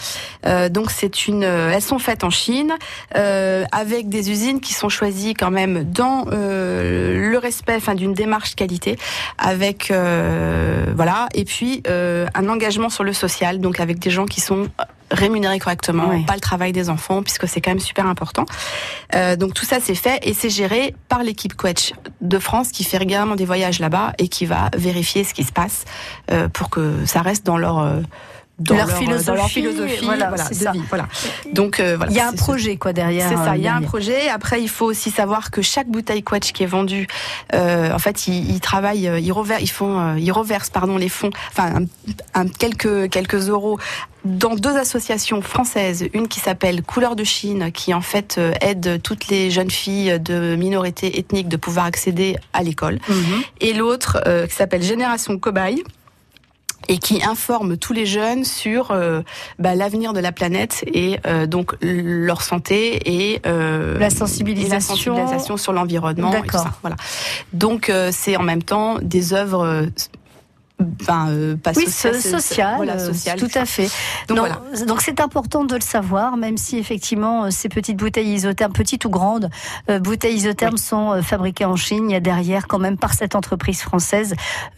Donc 0.69 0.93
c'est 0.93 1.27
une, 1.27 1.43
elles 1.43 1.83
sont 1.83 1.99
faites 1.99 2.23
en 2.23 2.31
Chine 2.31 2.73
avec 3.17 4.09
des 4.09 4.31
usines 4.31 4.61
qui 4.61 4.75
sont 4.75 4.89
choisies 4.89 5.35
quand 5.35 5.51
même 5.51 5.83
dans 5.83 6.27
euh, 6.31 7.19
le 7.39 7.43
respect, 7.47 7.77
enfin 7.77 7.95
d'une 7.95 8.15
démarche 8.15 8.55
qualité, 8.55 8.99
avec 9.39 9.91
euh, 9.91 10.87
voilà 10.95 11.29
et 11.35 11.45
puis 11.45 11.83
euh, 11.89 12.27
un 12.35 12.49
engagement 12.49 12.91
sur 12.91 13.05
le 13.05 13.13
social, 13.13 13.61
donc 13.61 13.81
avec 13.81 13.99
des 13.99 14.11
gens 14.11 14.27
qui 14.27 14.41
sont 14.41 14.69
rémunérés 15.11 15.59
correctement, 15.59 16.09
Ouais. 16.09 16.25
pas 16.27 16.35
le 16.35 16.41
travail 16.41 16.73
des 16.73 16.91
enfants, 16.91 17.23
puisque 17.23 17.49
c'est 17.49 17.61
quand 17.63 17.71
même 17.71 17.81
super 17.81 18.07
important. 18.07 18.45
Euh, 19.15 19.37
donc 19.37 19.55
tout 19.55 19.65
ça 19.65 19.79
c'est 19.81 19.95
fait 19.95 20.19
et 20.23 20.35
c'est 20.35 20.51
géré 20.51 20.95
par 21.09 21.23
l'équipe 21.23 21.55
Quetch 21.57 21.93
de 22.21 22.39
France 22.39 22.71
qui 22.73 22.85
fait 22.85 22.99
régulièrement 22.99 23.37
des 23.37 23.47
voyages 23.47 23.79
là-bas 23.81 24.13
et 24.19 24.29
qui 24.29 24.45
va 24.45 24.69
vérifier 24.77 25.25
ce 25.25 25.33
qui 25.33 25.45
se 25.45 25.53
passe 25.53 25.85
euh, 26.31 26.49
pour 26.49 26.69
que 26.69 27.07
ça 27.07 27.23
reste 27.23 27.47
dans 27.47 27.57
leur 27.57 27.79
euh, 27.79 28.01
dans 28.59 28.75
Leur 28.77 28.89
dans 28.89 28.95
philosophie, 28.97 29.37
leur 29.37 29.49
philosophie 29.49 30.05
voilà, 30.05 30.29
voilà, 30.29 30.49
de 30.49 30.55
ça. 30.55 30.73
vie, 30.73 30.83
voilà. 30.89 31.07
Donc 31.53 31.79
euh, 31.79 31.97
voilà, 31.97 32.11
Il 32.11 32.17
y 32.17 32.21
a 32.21 32.29
un 32.29 32.33
projet 32.33 32.77
quoi 32.77 32.93
derrière. 32.93 33.29
c'est 33.29 33.37
ça, 33.37 33.53
euh, 33.53 33.57
il 33.57 33.63
y 33.63 33.69
a 33.69 33.75
un 33.75 33.83
projet. 33.83 34.29
Après, 34.29 34.61
il 34.61 34.69
faut 34.69 34.87
aussi 34.87 35.11
savoir 35.11 35.51
que 35.51 35.63
chaque 35.63 35.89
bouteille 35.89 36.23
Quetch 36.25 36.53
qui 36.53 36.65
est 36.65 36.67
vendue, 36.67 37.07
euh, 37.55 37.93
en 37.93 37.99
fait, 37.99 38.27
ils, 38.27 38.51
ils 38.51 38.61
travaillent, 38.61 39.07
euh, 39.09 39.21
ils, 39.21 39.31
reversent, 39.33 39.63
ils 39.63 39.71
font, 39.71 39.99
euh, 40.01 40.19
ils 40.19 40.33
reversent, 40.33 40.71
pardon, 40.71 40.97
les 40.97 41.09
fonds, 41.09 41.31
enfin, 41.53 41.83
un, 42.35 42.41
un- 42.43 42.49
quelques 42.49 43.09
quelques 43.11 43.49
euros 43.49 43.79
dans 44.25 44.57
deux 44.57 44.77
associations 44.77 45.41
françaises, 45.41 46.05
une 46.13 46.27
qui 46.27 46.41
s'appelle 46.41 46.83
Couleur 46.83 47.15
de 47.15 47.23
Chine, 47.25 47.71
qui 47.73 47.95
en 47.95 48.01
fait 48.01 48.35
euh, 48.39 48.53
aide 48.61 49.01
toutes 49.03 49.29
les 49.29 49.51
jeunes 49.51 49.71
filles 49.71 50.19
de 50.21 50.57
minorités 50.57 51.19
ethniques 51.21 51.49
de 51.49 51.57
pouvoir 51.57 51.87
accéder 51.87 52.37
à 52.53 52.63
l'école, 52.65 52.99
Mhm. 53.09 53.43
et 53.61 53.73
l'autre 53.73 54.19
euh, 54.27 54.47
qui 54.49 54.55
s'appelle 54.57 54.83
Génération 54.83 55.39
Cobaye 55.39 55.85
et 56.89 56.99
qui 56.99 57.23
informe 57.23 57.77
tous 57.77 57.93
les 57.93 58.07
jeunes 58.07 58.45
sur 58.45 58.91
euh, 58.91 59.23
bah, 59.59 59.75
l'avenir 59.75 60.13
de 60.13 60.21
la 60.21 60.33
planète 60.33 60.85
et 60.93 61.21
euh, 61.27 61.47
donc 61.47 61.75
leur 61.83 62.43
santé 62.43 63.01
et 63.05 63.41
euh, 63.47 63.99
La 63.99 64.11
sensibilisation. 64.11 64.73
et 64.73 64.75
la 64.75 64.81
sensibilisation 64.81 65.57
sur 65.57 65.73
l'environnement 65.73 66.33
et 66.33 66.37
tout 66.37 66.43
D'accord. 66.43 66.61
ça. 66.63 66.73
Voilà. 66.83 66.97
Donc 67.53 67.91
euh, 67.91 68.11
c'est 68.13 68.37
en 68.37 68.43
même 68.43 68.63
temps 68.63 68.97
des 69.03 69.35
œuvres 69.35 69.87
enfin 71.03 71.29
euh, 71.31 71.57
pas 71.57 71.73
Oui, 71.77 71.87
social, 71.89 72.77
voilà, 72.77 72.95
euh, 72.95 73.07
sociales, 73.13 73.39
tout 73.39 73.49
à 73.55 73.65
fait. 73.65 73.89
Donc 74.29 74.39
Non, 74.39 74.45
voilà. 74.47 74.85
donc 74.87 75.01
c'est 75.01 75.21
important 75.21 75.65
de 75.65 75.75
le 75.75 75.81
savoir, 75.81 76.37
même 76.37 76.57
si 76.57 76.79
effectivement 76.79 77.45
euh, 77.45 77.51
ces 77.51 77.69
petites 77.69 77.97
bouteilles 77.97 78.33
isothermes, 78.35 78.73
petites 78.73 79.05
ou 79.05 79.11
grandes, 79.11 79.51
euh, 79.91 79.99
bouteilles 79.99 80.37
isothermes 80.37 80.77
sont 80.77 81.13
euh, 81.13 81.23
fabriquées 81.23 81.65
en 81.65 81.77
Chine. 81.77 82.11
Il 82.11 82.13
y 82.13 82.17
a 82.17 82.21
derrière 82.21 82.67
quand 82.69 82.79
même 82.79 82.97
par 82.97 83.15
cette 83.15 83.35
entreprise 83.35 83.81
française 83.81 84.35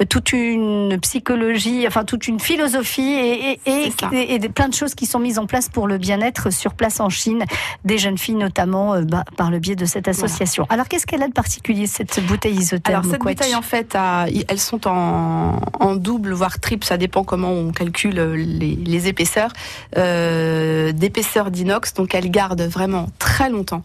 toute 0.09 0.33
une 0.33 0.99
psychologie, 1.01 1.85
enfin 1.87 2.05
toute 2.05 2.27
une 2.29 2.41
philosophie 2.41 3.03
et, 3.13 3.61
et, 3.67 3.93
et, 4.13 4.35
et- 4.35 4.49
plein 4.49 4.69
de 4.69 4.75
choses 4.75 4.95
qui 4.95 5.07
sont 5.07 5.19
mises 5.19 5.39
en 5.39 5.47
place 5.47 5.69
pour 5.69 5.87
le 5.87 5.99
bien-être 5.99 6.51
sur 6.51 6.75
place 6.75 6.99
en 7.01 7.09
Chine, 7.09 7.45
des 7.85 7.99
jeunes 7.99 8.19
filles 8.19 8.35
notamment 8.35 8.95
euh, 8.95 9.03
bah, 9.03 9.25
par 9.37 9.51
le 9.51 9.59
biais 9.59 9.77
de 9.77 9.85
cette 9.85 10.09
association. 10.09 10.67
Alors 10.71 10.89
qu'est-ce 10.89 11.07
qu'elle 11.07 11.23
a 11.23 11.29
de 11.29 11.33
particulier 11.33 11.87
cette 11.87 12.25
bouteille 12.27 12.55
isotherme 12.57 13.01
Alors 13.01 13.11
cette 13.11 13.21
bouteille 13.23 13.55
en 13.55 13.63
fait, 13.63 13.95
a- 13.95 14.27
elles 14.49 14.59
sont 14.59 14.89
en, 14.89 15.61
en 15.79 15.90
double 15.97 16.33
voire 16.33 16.61
triple, 16.61 16.87
ça 16.87 16.97
dépend 16.97 17.25
comment 17.25 17.53
on 17.53 17.73
calcule 17.73 18.21
les, 18.21 18.77
les 18.77 19.09
épaisseurs, 19.09 19.53
euh, 19.97 20.93
d'épaisseur 20.93 21.51
d'inox, 21.51 21.95
donc 21.95 22.15
elles 22.15 22.31
gardent 22.31 22.63
vraiment 22.63 23.09
très 23.19 23.51
longtemps 23.51 23.83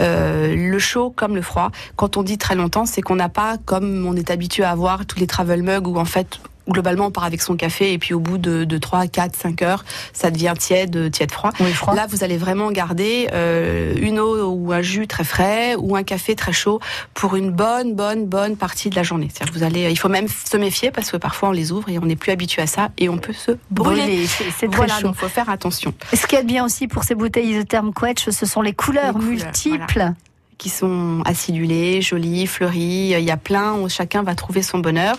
euh, 0.00 0.54
le 0.54 0.78
chaud 0.78 1.12
comme 1.14 1.34
le 1.34 1.42
froid. 1.42 1.70
Quand 1.96 2.16
on 2.16 2.22
dit 2.22 2.38
très 2.38 2.54
longtemps, 2.54 2.86
c'est 2.86 3.02
qu'on 3.02 3.16
n'a 3.16 3.28
pas 3.28 3.56
comme 3.64 4.06
on 4.06 4.14
est 4.14 4.30
habitué 4.30 4.64
à 4.64 4.70
avoir 4.70 5.06
tous 5.06 5.18
les 5.18 5.26
travel 5.26 5.62
mugs 5.62 5.86
où 5.86 5.98
en 5.98 6.04
fait 6.04 6.40
globalement 6.68 7.06
on 7.06 7.10
part 7.10 7.24
avec 7.24 7.40
son 7.42 7.56
café 7.56 7.92
et 7.92 7.98
puis 7.98 8.14
au 8.14 8.20
bout 8.20 8.38
de, 8.38 8.64
de 8.64 8.78
3, 8.78 9.06
4, 9.06 9.34
5 9.36 9.62
heures, 9.62 9.84
ça 10.12 10.30
devient 10.30 10.54
tiède, 10.58 11.10
tiède 11.10 11.30
froid. 11.30 11.50
Oui, 11.60 11.72
froid. 11.72 11.94
Là, 11.94 12.06
vous 12.08 12.24
allez 12.24 12.36
vraiment 12.36 12.70
garder 12.70 13.28
euh, 13.32 13.94
une 14.00 14.18
eau 14.18 14.50
ou 14.52 14.72
un 14.72 14.82
jus 14.82 15.06
très 15.06 15.24
frais 15.24 15.74
ou 15.76 15.96
un 15.96 16.02
café 16.02 16.34
très 16.34 16.52
chaud 16.52 16.80
pour 17.14 17.36
une 17.36 17.50
bonne, 17.50 17.94
bonne, 17.94 18.26
bonne 18.26 18.56
partie 18.56 18.90
de 18.90 18.96
la 18.96 19.02
journée. 19.02 19.28
C'est-à-dire 19.32 19.52
que 19.54 19.58
vous 19.58 19.64
allez, 19.64 19.90
il 19.90 19.98
faut 19.98 20.08
même 20.08 20.28
se 20.28 20.56
méfier 20.56 20.90
parce 20.90 21.10
que 21.10 21.16
parfois 21.16 21.48
on 21.50 21.52
les 21.52 21.72
ouvre 21.72 21.88
et 21.88 21.98
on 21.98 22.06
n'est 22.06 22.16
plus 22.16 22.32
habitué 22.32 22.62
à 22.62 22.66
ça 22.66 22.90
et 22.98 23.08
on 23.08 23.18
peut 23.18 23.32
se 23.32 23.52
brûler. 23.70 24.26
C'est 24.26 24.44
c'est 24.50 24.66
très 24.68 24.76
Voilà, 24.76 24.96
chaud. 24.96 25.08
donc 25.08 25.16
faut 25.16 25.28
faire 25.28 25.48
attention. 25.50 25.92
Ce 26.12 26.26
qu'il 26.26 26.36
y 26.36 26.40
a 26.40 26.42
de 26.42 26.48
bien 26.48 26.64
aussi 26.64 26.86
pour 26.88 27.04
ces 27.04 27.14
bouteilles 27.14 27.50
isothermes 27.50 27.92
Quetch, 27.92 28.28
ce 28.30 28.46
sont 28.46 28.60
les 28.62 28.72
couleurs 28.72 29.06
Les 29.18 29.24
couleurs, 29.24 29.28
multiples. 29.30 30.12
Qui 30.58 30.70
sont 30.70 31.22
acidulées, 31.24 32.02
jolies, 32.02 32.48
fleuries. 32.48 33.12
Il 33.16 33.20
y 33.20 33.30
a 33.30 33.36
plein, 33.36 33.74
où 33.74 33.88
chacun 33.88 34.24
va 34.24 34.34
trouver 34.34 34.62
son 34.62 34.80
bonheur. 34.80 35.14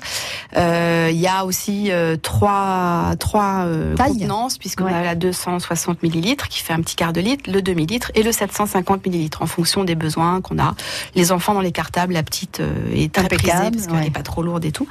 Euh, 0.58 1.08
il 1.12 1.18
y 1.18 1.28
a 1.28 1.46
aussi 1.46 1.92
euh, 1.94 2.18
trois, 2.22 3.14
trois 3.20 3.64
euh, 3.66 3.96
contenances, 3.96 4.58
puisqu'on 4.58 4.84
Ouais. 4.84 4.94
a 4.94 5.02
la 5.02 5.16
260 5.16 6.04
millilitres 6.04 6.50
qui 6.50 6.62
fait 6.62 6.74
un 6.74 6.82
petit 6.82 6.98
quart 6.98 7.14
de 7.14 7.22
litre, 7.22 7.50
le 7.50 7.62
demi-litre 7.62 8.12
et 8.16 8.24
le 8.24 8.34
750 8.34 9.06
millilitres 9.06 9.42
en 9.42 9.46
fonction 9.46 9.86
des 9.86 9.96
besoins 9.96 10.42
qu'on 10.42 10.60
a. 10.60 10.76
Les 11.16 11.32
enfants 11.32 11.54
dans 11.54 11.62
les 11.62 11.72
cartables, 11.72 12.12
la 12.14 12.24
petite 12.24 12.60
euh, 12.60 12.74
est 12.94 13.18
Impeccable, 13.18 13.78
parce 13.78 13.88
qu'elle 13.88 13.96
ouais. 13.96 14.02
n'est 14.04 14.12
pas 14.12 14.24
trop 14.24 14.44
lourde 14.44 14.66
et 14.66 14.74
tout. 14.74 14.90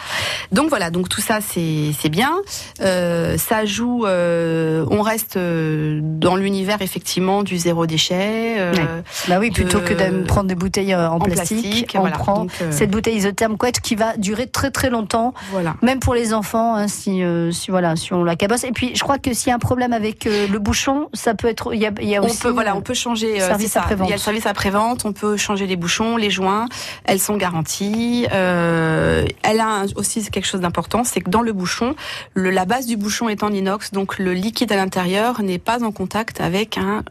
Donc 0.50 0.70
voilà, 0.70 0.90
donc 0.90 1.10
tout 1.10 1.20
ça 1.20 1.40
c'est 1.42 1.90
c'est 2.00 2.08
bien. 2.08 2.32
Ça 2.78 3.64
joue, 3.66 4.06
on 4.06 5.02
reste 5.02 5.36
dans 5.38 6.36
l'univers 6.36 6.80
effectivement 6.80 7.42
du 7.42 7.58
zéro 7.58 7.84
déchet. 7.84 8.56
Ouais. 8.72 9.02
Bah 9.28 9.36
oui, 9.40 9.50
plutôt 9.50 9.80
de- 9.80 9.84
que 9.84 9.92
de 9.94 10.22
prendre 10.38 10.49
des 10.49 10.54
bouteilles 10.54 10.95
euh, 10.95 11.11
en, 11.11 11.16
en 11.16 11.18
plastique, 11.18 11.62
plastique, 11.62 11.92
on 11.97 12.00
voilà. 12.00 12.16
prend 12.16 12.40
Donc, 12.42 12.52
euh, 12.62 12.71
cette 12.71 12.90
bouteille 12.92 13.16
isotherme 13.16 13.57
Quetch 13.57 13.80
qui 13.80 13.97
va 13.97 14.16
durer 14.16 14.47
très 14.47 14.71
très 14.71 14.88
longtemps, 14.88 15.35
Voilà. 15.50 15.75
même 15.83 15.99
pour 15.99 16.14
les 16.14 16.33
enfants, 16.33 16.76
hein, 16.76 16.87
si, 16.87 17.25
euh, 17.25 17.50
si 17.50 17.73
voilà, 17.73 17.97
si 17.97 18.12
on 18.12 18.23
la 18.23 18.37
cabosse. 18.37 18.62
Et 18.62 18.71
puis, 18.71 18.95
je 18.95 19.00
crois 19.02 19.18
que 19.18 19.35
s'il 19.35 19.49
y 19.49 19.52
a 19.52 19.57
un 19.57 19.59
problème 19.59 19.92
avec 19.92 20.26
euh, 20.28 20.47
le 20.47 20.59
bouchon, 20.61 21.09
ça 21.12 21.35
peut 21.35 21.49
être, 21.49 21.75
il 21.75 21.80
y 21.80 21.87
a, 21.87 21.90
y 22.00 22.14
a 22.14 22.23
On 22.23 22.26
aussi. 22.26 22.38
peut, 22.38 22.50
voilà, 22.50 22.76
on 22.76 22.83
peut 22.83 22.95
changer. 22.95 23.40
service 23.40 23.73
ça. 23.73 23.85
Il 23.90 24.07
y 24.07 24.12
a 24.12 24.14
le 24.16 24.18
service 24.21 24.47
après-vente. 24.47 25.04
On 25.04 25.12
peut 25.12 25.37
changer 25.37 25.66
les 25.66 25.75
bouchons, 25.76 26.16
les 26.16 26.30
joints. 26.30 26.66
Elles 27.04 27.18
sont 27.21 27.37
garanties. 27.37 28.26
Elle 28.30 29.61
a 29.61 29.85
aussi 29.97 30.25
quelque 30.30 30.47
chose 30.47 30.61
d'important, 30.61 31.02
c'est 31.04 31.21
que 31.21 31.30
dans 31.30 31.42
le 31.42 31.52
bouchon, 31.52 31.95
le, 32.35 32.50
la 32.50 32.64
base 32.64 32.87
du 32.87 32.97
bouchon 32.97 33.28
est 33.28 33.42
en 33.42 33.52
inox, 33.52 33.90
donc 33.92 34.18
le 34.18 34.33
liquide 34.35 34.71
à 34.73 34.76
l'intérieur 34.76 35.42
n'est 35.42 35.59
pas 35.59 35.83
en 35.83 35.90
contact 35.90 36.40
avec 36.40 36.78
un 36.78 37.02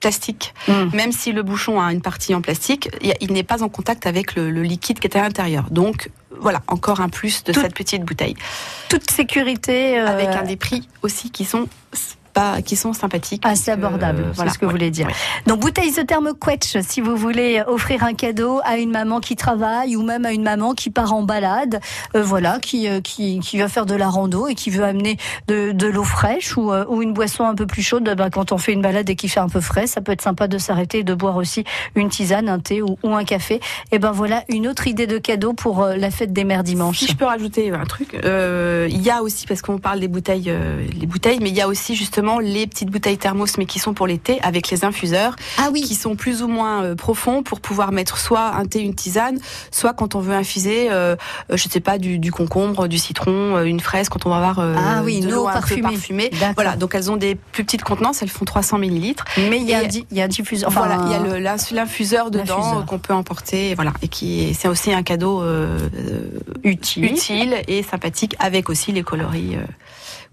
plastique. 0.00 0.54
Mm. 0.68 0.72
Même 0.94 1.12
si 1.12 1.32
le 1.32 1.42
bouchon 1.42 1.80
a 1.80 1.92
une 1.92 2.02
partie 2.02 2.34
en 2.34 2.40
plastique, 2.40 2.88
il 3.20 3.32
n'est 3.32 3.42
pas 3.42 3.62
en 3.62 3.68
contact 3.68 4.06
avec 4.06 4.34
le, 4.34 4.50
le 4.50 4.62
liquide 4.62 4.98
qui 5.00 5.06
est 5.06 5.16
à 5.16 5.22
l'intérieur. 5.22 5.64
Donc 5.70 6.10
voilà, 6.38 6.60
encore 6.68 7.00
un 7.00 7.08
plus 7.08 7.44
de 7.44 7.52
cette 7.52 7.74
petite 7.74 8.02
bouteille. 8.04 8.36
toute 8.88 9.10
sécurité. 9.10 9.98
euh, 9.98 10.06
Avec 10.06 10.28
un 10.28 10.42
des 10.42 10.56
prix 10.56 10.86
aussi 11.02 11.30
qui 11.30 11.44
sont 11.44 11.66
pas, 12.36 12.60
qui 12.60 12.76
sont 12.76 12.92
sympathiques. 12.92 13.42
Assez 13.46 13.70
Donc, 13.72 13.80
euh, 13.82 13.86
abordable, 13.86 14.24
c'est 14.28 14.36
voilà, 14.36 14.50
ce 14.52 14.58
que 14.58 14.66
vous 14.66 14.70
voulez 14.70 14.90
dire. 14.90 15.06
ouais. 15.06 15.12
Donc 15.46 15.60
bouteille 15.60 15.88
isotherme 15.88 16.32
Quetch, 16.38 16.76
si 16.86 17.00
vous 17.00 17.16
voulez 17.16 17.62
offrir 17.66 18.04
un 18.04 18.12
cadeau 18.12 18.60
à 18.64 18.76
une 18.76 18.90
maman 18.90 19.20
qui 19.20 19.36
travaille 19.36 19.96
ou 19.96 20.02
même 20.02 20.26
à 20.26 20.32
une 20.32 20.42
maman 20.42 20.74
qui 20.74 20.90
part 20.90 21.14
en 21.14 21.22
balade, 21.22 21.80
euh, 22.14 22.22
voilà, 22.22 22.58
qui, 22.60 22.88
euh, 22.88 23.00
qui 23.00 23.40
qui 23.40 23.56
va 23.58 23.68
faire 23.68 23.86
de 23.86 23.94
la 23.94 24.08
rando 24.08 24.48
et 24.48 24.54
qui 24.54 24.68
veut 24.70 24.84
amener 24.84 25.16
de, 25.48 25.72
de 25.72 25.86
l'eau 25.86 26.04
fraîche 26.04 26.56
ou, 26.58 26.72
euh, 26.72 26.84
ou 26.88 27.00
une 27.02 27.14
boisson 27.14 27.44
un 27.44 27.54
peu 27.54 27.66
plus 27.66 27.82
chaude, 27.82 28.08
bah, 28.16 28.28
quand 28.30 28.52
on 28.52 28.58
fait 28.58 28.72
une 28.74 28.82
balade 28.82 29.08
et 29.08 29.16
qu'il 29.16 29.30
fait 29.30 29.40
un 29.40 29.48
peu 29.48 29.60
frais, 29.62 29.86
ça 29.86 30.00
peut 30.02 30.12
être 30.12 30.22
sympa 30.22 30.46
de 30.46 30.58
s'arrêter 30.58 30.98
et 30.98 31.04
de 31.04 31.14
boire 31.14 31.36
aussi 31.36 31.64
une 31.94 32.10
tisane, 32.10 32.48
un 32.50 32.58
thé 32.58 32.82
ou, 32.82 32.98
ou 33.02 33.14
un 33.14 33.24
café. 33.24 33.60
Et 33.92 33.98
ben 33.98 34.12
voilà 34.12 34.42
une 34.48 34.68
autre 34.68 34.86
idée 34.86 35.06
de 35.06 35.16
cadeau 35.18 35.54
pour 35.54 35.82
euh, 35.82 35.96
la 35.96 36.10
fête 36.10 36.32
des 36.34 36.44
mères 36.44 36.64
dimanche. 36.64 36.98
Si 36.98 37.06
je 37.06 37.16
peux 37.16 37.24
rajouter 37.24 37.70
un 37.72 37.84
truc, 37.84 38.14
euh, 38.24 38.88
il 38.90 39.00
y 39.02 39.10
a 39.10 39.22
aussi 39.22 39.46
parce 39.46 39.62
qu'on 39.62 39.78
parle 39.78 40.00
des 40.00 40.08
bouteilles, 40.08 40.48
euh, 40.50 40.84
les 41.00 41.06
bouteilles, 41.06 41.38
mais 41.40 41.48
il 41.50 41.56
y 41.56 41.60
a 41.62 41.68
aussi 41.68 41.94
justement 41.94 42.25
les 42.38 42.66
petites 42.66 42.90
bouteilles 42.90 43.18
thermos, 43.18 43.56
mais 43.58 43.66
qui 43.66 43.78
sont 43.78 43.94
pour 43.94 44.06
l'été 44.06 44.40
avec 44.42 44.68
les 44.70 44.84
infuseurs, 44.84 45.36
Ah 45.58 45.68
oui. 45.72 45.82
qui 45.82 45.94
sont 45.94 46.16
plus 46.16 46.42
ou 46.42 46.48
moins 46.48 46.82
euh, 46.82 46.94
profonds 46.94 47.42
pour 47.42 47.60
pouvoir 47.60 47.92
mettre 47.92 48.18
soit 48.18 48.54
un 48.56 48.64
thé, 48.66 48.80
une 48.80 48.94
tisane, 48.94 49.38
soit 49.70 49.92
quand 49.94 50.14
on 50.14 50.20
veut 50.20 50.34
infuser, 50.34 50.88
euh, 50.90 51.16
euh, 51.50 51.56
je 51.56 51.68
sais 51.68 51.80
pas, 51.80 51.98
du, 51.98 52.18
du 52.18 52.30
concombre, 52.32 52.88
du 52.88 52.98
citron, 52.98 53.56
euh, 53.56 53.64
une 53.64 53.80
fraise, 53.80 54.08
quand 54.08 54.26
on 54.26 54.30
va 54.30 54.36
avoir 54.36 54.58
euh, 54.58 54.74
Ah 54.78 55.00
oui, 55.04 55.20
de 55.20 55.30
l'eau 55.30 55.44
parfumée. 55.44 56.30
Voilà, 56.54 56.76
donc 56.76 56.94
elles 56.94 57.10
ont 57.10 57.16
des 57.16 57.34
plus 57.34 57.64
petites 57.64 57.82
contenances, 57.84 58.22
elles 58.22 58.28
font 58.28 58.44
300 58.44 58.78
millilitres. 58.78 59.24
Mais 59.50 59.58
il 59.58 59.64
y 59.68 59.74
a, 59.74 59.78
un 59.80 59.88
y 60.12 60.20
a 60.20 60.24
un 60.24 60.28
diffuseur. 60.28 60.68
Enfin, 60.68 60.86
voilà, 60.86 61.02
il 61.06 61.12
y 61.12 61.46
a 61.46 61.56
l'infuseur 61.74 62.30
dedans 62.30 62.82
qu'on 62.86 62.98
peut 62.98 63.14
emporter, 63.14 63.74
voilà, 63.74 63.92
et 64.02 64.08
qui 64.08 64.54
c'est 64.58 64.68
aussi 64.68 64.92
un 64.92 65.02
cadeau 65.02 65.42
euh, 65.42 65.88
utile. 66.64 67.04
utile 67.04 67.56
et 67.68 67.82
sympathique 67.82 68.34
avec 68.38 68.68
aussi 68.70 68.92
les 68.92 69.02
coloris 69.02 69.56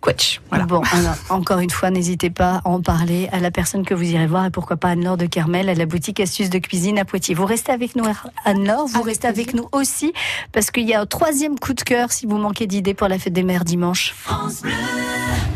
Quetch. 0.04 0.42
Voilà. 0.50 0.66
Bon, 0.66 0.82
alors, 0.92 1.16
encore 1.30 1.60
une 1.60 1.70
fois, 1.70 1.90
n'hésitez 1.90 2.30
pas 2.30 2.62
à 2.66 2.68
en 2.68 2.82
parler 2.82 3.30
à 3.32 3.40
la 3.40 3.52
personne 3.52 3.86
que 3.86 3.94
vous 3.94 4.04
irez 4.04 4.28
voir 4.28 4.46
et 4.46 4.52
pourquoi 4.52 4.76
pas 4.76 4.90
Anne-Laure 4.90 5.16
de 5.16 5.26
Kermel 5.26 5.70
à 5.70 5.76
la 5.76 5.86
boutique 5.86 6.20
Astuces 6.20 6.50
de 6.50 6.60
cuisine 6.60 7.00
à 7.00 7.06
Poitiers. 7.06 7.36
Vous 7.36 7.46
restez 7.46 7.72
avec 7.72 7.96
nous, 7.96 8.04
Anne-Laure. 8.44 8.88
Vous 8.88 8.98
Avec 8.98 9.08
restez 9.08 9.28
avec 9.28 9.54
nous 9.54 9.70
aussi 9.72 10.12
parce 10.52 10.72
qu'il 10.72 10.88
y 10.88 10.94
a 10.94 11.00
un 11.00 11.06
troisième 11.06 11.58
coup 11.58 11.74
de 11.74 11.82
cœur 11.82 12.12
si 12.12 12.26
vous 12.26 12.38
manquez 12.38 12.68
d'idées 12.68 12.94
pour 12.94 13.08
la 13.08 13.18
fête 13.18 13.34
des 13.34 13.44
mères 13.44 13.64
dimanche. 13.64 14.14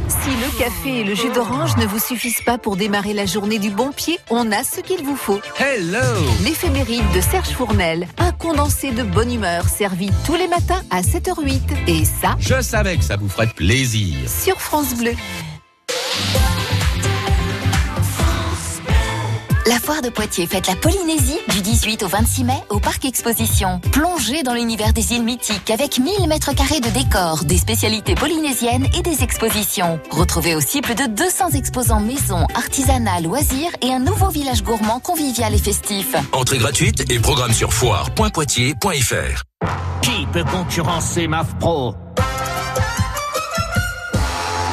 Si 0.09 0.29
le 0.29 0.57
café 0.57 0.99
et 0.99 1.03
le 1.03 1.13
jus 1.15 1.31
d'orange 1.33 1.75
ne 1.77 1.85
vous 1.85 1.99
suffisent 1.99 2.41
pas 2.41 2.57
pour 2.57 2.77
démarrer 2.77 3.13
la 3.13 3.25
journée 3.25 3.59
du 3.59 3.69
bon 3.69 3.91
pied, 3.91 4.19
on 4.29 4.51
a 4.51 4.63
ce 4.63 4.79
qu'il 4.79 5.03
vous 5.03 5.15
faut. 5.17 5.39
Hello 5.59 5.99
L'éphéméride 6.43 7.03
de 7.13 7.19
Serge 7.21 7.49
Fournel, 7.49 8.07
un 8.17 8.31
condensé 8.31 8.91
de 8.91 9.03
bonne 9.03 9.33
humeur 9.33 9.67
servi 9.67 10.09
tous 10.25 10.35
les 10.35 10.47
matins 10.47 10.81
à 10.91 11.01
7h08. 11.01 11.61
Et 11.87 12.05
ça, 12.05 12.35
Je 12.39 12.61
savais 12.61 12.97
que 12.97 13.03
ça 13.03 13.17
vous 13.17 13.27
ferait 13.29 13.47
plaisir. 13.47 14.15
sur 14.29 14.59
France 14.61 14.93
Bleu. 14.95 15.11
La 19.67 19.79
foire 19.79 20.01
de 20.01 20.07
Poitiers 20.07 20.47
fête 20.47 20.67
la 20.67 20.77
Polynésie 20.77 21.39
du 21.49 21.59
18 21.59 22.03
au 22.03 22.07
26 22.07 22.45
mai 22.45 22.53
au 22.69 22.79
parc 22.79 23.03
exposition. 23.03 23.81
Plongez 23.91 24.41
dans 24.43 24.53
l'univers 24.53 24.93
des 24.93 25.11
îles 25.11 25.23
mythiques 25.23 25.69
avec 25.69 25.99
1000 25.99 26.29
mètres 26.29 26.55
carrés 26.55 26.79
de 26.79 26.87
décors, 26.89 27.43
des 27.43 27.57
spécialités 27.57 28.15
polynésiennes 28.15 28.87
et 28.97 29.01
des 29.01 29.23
expositions. 29.23 29.99
Retrouvez 30.09 30.55
aussi 30.55 30.79
plus 30.79 30.95
de 30.95 31.07
200 31.07 31.49
exposants 31.49 31.99
maison, 31.99 32.47
artisanat, 32.55 33.19
loisirs 33.19 33.71
et 33.81 33.91
un 33.91 33.99
nouveau 33.99 34.29
village 34.29 34.63
gourmand 34.63 35.01
convivial 35.01 35.53
et 35.53 35.57
festif. 35.57 36.15
Entrée 36.31 36.59
gratuite 36.59 37.11
et 37.11 37.19
programme 37.19 37.51
sur 37.51 37.73
foire.poitiers.fr. 37.73 39.43
Qui 40.01 40.27
peut 40.31 40.45
concurrencer 40.45 41.27
MAF 41.27 41.57
Pro 41.59 41.93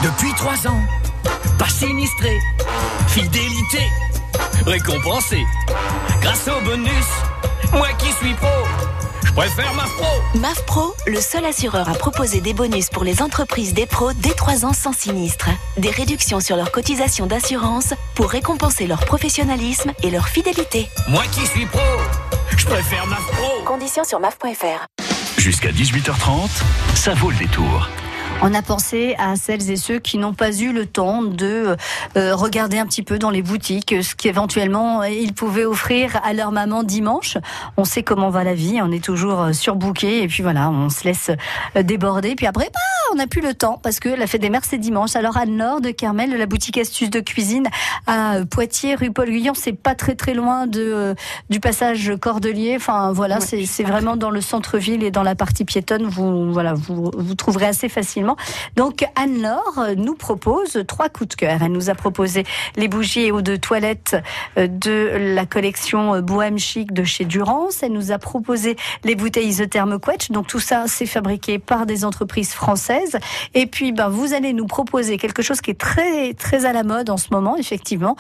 Depuis 0.04 0.32
trois 0.36 0.68
ans, 0.68 0.80
pas 1.58 1.68
sinistré, 1.68 2.38
fidélité, 3.08 3.80
récompensé. 4.66 5.44
Grâce 6.20 6.48
au 6.48 6.64
bonus, 6.64 7.06
moi 7.72 7.88
qui 7.98 8.12
suis 8.12 8.34
pro, 8.34 8.48
je 9.24 9.32
préfère 9.32 9.74
ma 9.74 9.82
pro. 9.82 10.06
MAF 10.34 10.64
Pro, 10.66 10.94
le 11.06 11.20
seul 11.20 11.44
assureur 11.44 11.88
à 11.88 11.94
proposer 11.94 12.40
des 12.40 12.54
bonus 12.54 12.88
pour 12.88 13.04
les 13.04 13.22
entreprises 13.22 13.74
des 13.74 13.86
pros 13.86 14.12
dès 14.12 14.34
3 14.34 14.64
ans 14.64 14.72
sans 14.72 14.92
sinistre. 14.92 15.48
Des 15.76 15.90
réductions 15.90 16.40
sur 16.40 16.56
leurs 16.56 16.70
cotisations 16.70 17.26
d'assurance 17.26 17.94
pour 18.14 18.30
récompenser 18.30 18.86
leur 18.86 19.04
professionnalisme 19.04 19.92
et 20.02 20.10
leur 20.10 20.28
fidélité. 20.28 20.88
Moi 21.08 21.24
qui 21.32 21.46
suis 21.46 21.66
pro, 21.66 21.80
je 22.56 22.64
préfère 22.66 23.06
ma 23.06 23.16
pro. 23.16 23.62
Conditions 23.64 24.04
sur 24.04 24.20
maf.fr. 24.20 24.86
Jusqu'à 25.38 25.70
18h30, 25.70 26.48
ça 26.94 27.14
vaut 27.14 27.30
le 27.30 27.36
détour. 27.36 27.88
On 28.42 28.52
a 28.52 28.62
pensé 28.62 29.14
à 29.18 29.36
celles 29.36 29.70
et 29.70 29.76
ceux 29.76 29.98
qui 29.98 30.18
n'ont 30.18 30.34
pas 30.34 30.52
eu 30.54 30.72
le 30.72 30.84
temps 30.86 31.22
de 31.22 31.76
euh, 32.16 32.34
regarder 32.34 32.78
un 32.78 32.84
petit 32.84 33.02
peu 33.02 33.18
dans 33.18 33.30
les 33.30 33.40
boutiques 33.42 33.94
ce 34.02 34.14
qu'éventuellement 34.14 35.02
ils 35.02 35.32
pouvaient 35.32 35.64
offrir 35.64 36.20
à 36.24 36.35
leur 36.35 36.52
maman 36.52 36.82
dimanche. 36.82 37.38
On 37.76 37.85
sait 37.85 38.02
comment 38.02 38.28
va 38.30 38.44
la 38.44 38.54
vie, 38.54 38.80
on 38.82 38.92
est 38.92 39.02
toujours 39.02 39.40
euh, 39.40 39.52
surbooké 39.52 40.22
et 40.22 40.28
puis 40.28 40.42
voilà, 40.42 40.68
on 40.68 40.90
se 40.90 41.04
laisse 41.04 41.30
euh, 41.76 41.82
déborder. 41.82 42.35
Puis 42.35 42.46
après, 42.46 42.66
bah, 42.66 42.80
on 43.12 43.16
n'a 43.16 43.26
plus 43.26 43.40
le 43.40 43.54
temps 43.54 43.80
parce 43.82 43.98
que 43.98 44.09
la 44.09 44.26
fête 44.26 44.42
des 44.42 44.50
mères 44.50 44.64
c'est 44.64 44.78
dimanche. 44.78 45.16
Alors 45.16 45.37
à 45.37 45.46
Nord 45.46 45.80
de 45.80 45.90
Carmel, 45.90 46.30
de 46.30 46.37
la 46.37 46.46
boutique 46.46 46.76
astuce 46.76 47.11
de 47.11 47.20
cuisine 47.20 47.68
à 48.06 48.38
Poitiers, 48.50 48.94
rue 48.94 49.11
Paul 49.11 49.30
Guyon, 49.30 49.54
c'est 49.54 49.72
pas 49.72 49.94
très 49.94 50.16
très 50.16 50.35
loin 50.35 50.66
de 50.66 50.80
euh, 50.80 51.14
du 51.48 51.61
passage 51.61 52.12
Cordelier. 52.20 52.74
Enfin 52.76 53.12
voilà, 53.12 53.38
Ouais, 53.38 53.64
c'est 53.66 53.85
vraiment 53.85 54.16
dans 54.16 54.30
le 54.30 54.40
centre-ville 54.40 55.02
et 55.02 55.11
dans 55.11 55.22
la 55.22 55.35
partie 55.35 55.64
piétonne. 55.64 56.04
Vous 56.04 56.52
voilà, 56.52 56.74
vous 56.74 57.11
vous 57.16 57.35
trouverez 57.35 57.66
assez 57.66 57.88
facilement. 57.88 58.23
Donc 58.76 59.04
Anne-Laure 59.16 59.78
euh, 59.78 59.94
nous 59.96 60.14
propose 60.14 60.82
trois 60.87 61.08
coups 61.08 61.30
de 61.30 61.34
cœur. 61.34 61.60
Elle 61.62 61.72
nous 61.72 61.90
a 61.90 61.94
proposé 61.94 62.44
les 62.76 62.88
bougies 62.88 63.26
et 63.26 63.32
eau 63.32 63.42
de 63.42 63.56
toilette 63.56 64.16
euh, 64.58 64.66
de 64.66 65.34
la 65.34 65.46
collection 65.46 66.14
euh, 66.14 66.20
Bohème 66.20 66.58
Chic 66.58 66.92
de 66.92 67.04
chez 67.04 67.24
Durance. 67.24 67.82
Elle 67.82 67.92
nous 67.92 68.12
a 68.12 68.18
proposé 68.18 68.76
les 69.04 69.14
bouteilles 69.14 69.48
isothermes 69.48 69.98
Quetch. 69.98 70.30
Donc 70.30 70.46
tout 70.46 70.60
ça, 70.60 70.84
c'est 70.87 71.06
fabriqué 71.06 71.58
par 71.58 71.87
des 71.87 72.04
entreprises 72.04 72.52
françaises. 72.52 73.18
Et 73.54 73.66
puis, 73.66 73.92
ben, 73.92 74.08
vous 74.08 74.34
allez 74.34 74.52
nous 74.52 74.66
proposer 74.66 75.16
quelque 75.16 75.42
chose 75.42 75.60
qui 75.60 75.70
est 75.70 75.80
très 75.80 76.34
très 76.34 76.64
à 76.64 76.72
la 76.72 76.82
mode 76.82 77.10
en 77.10 77.16
ce 77.16 77.28
moment, 77.30 77.56
effectivement, 77.56 78.16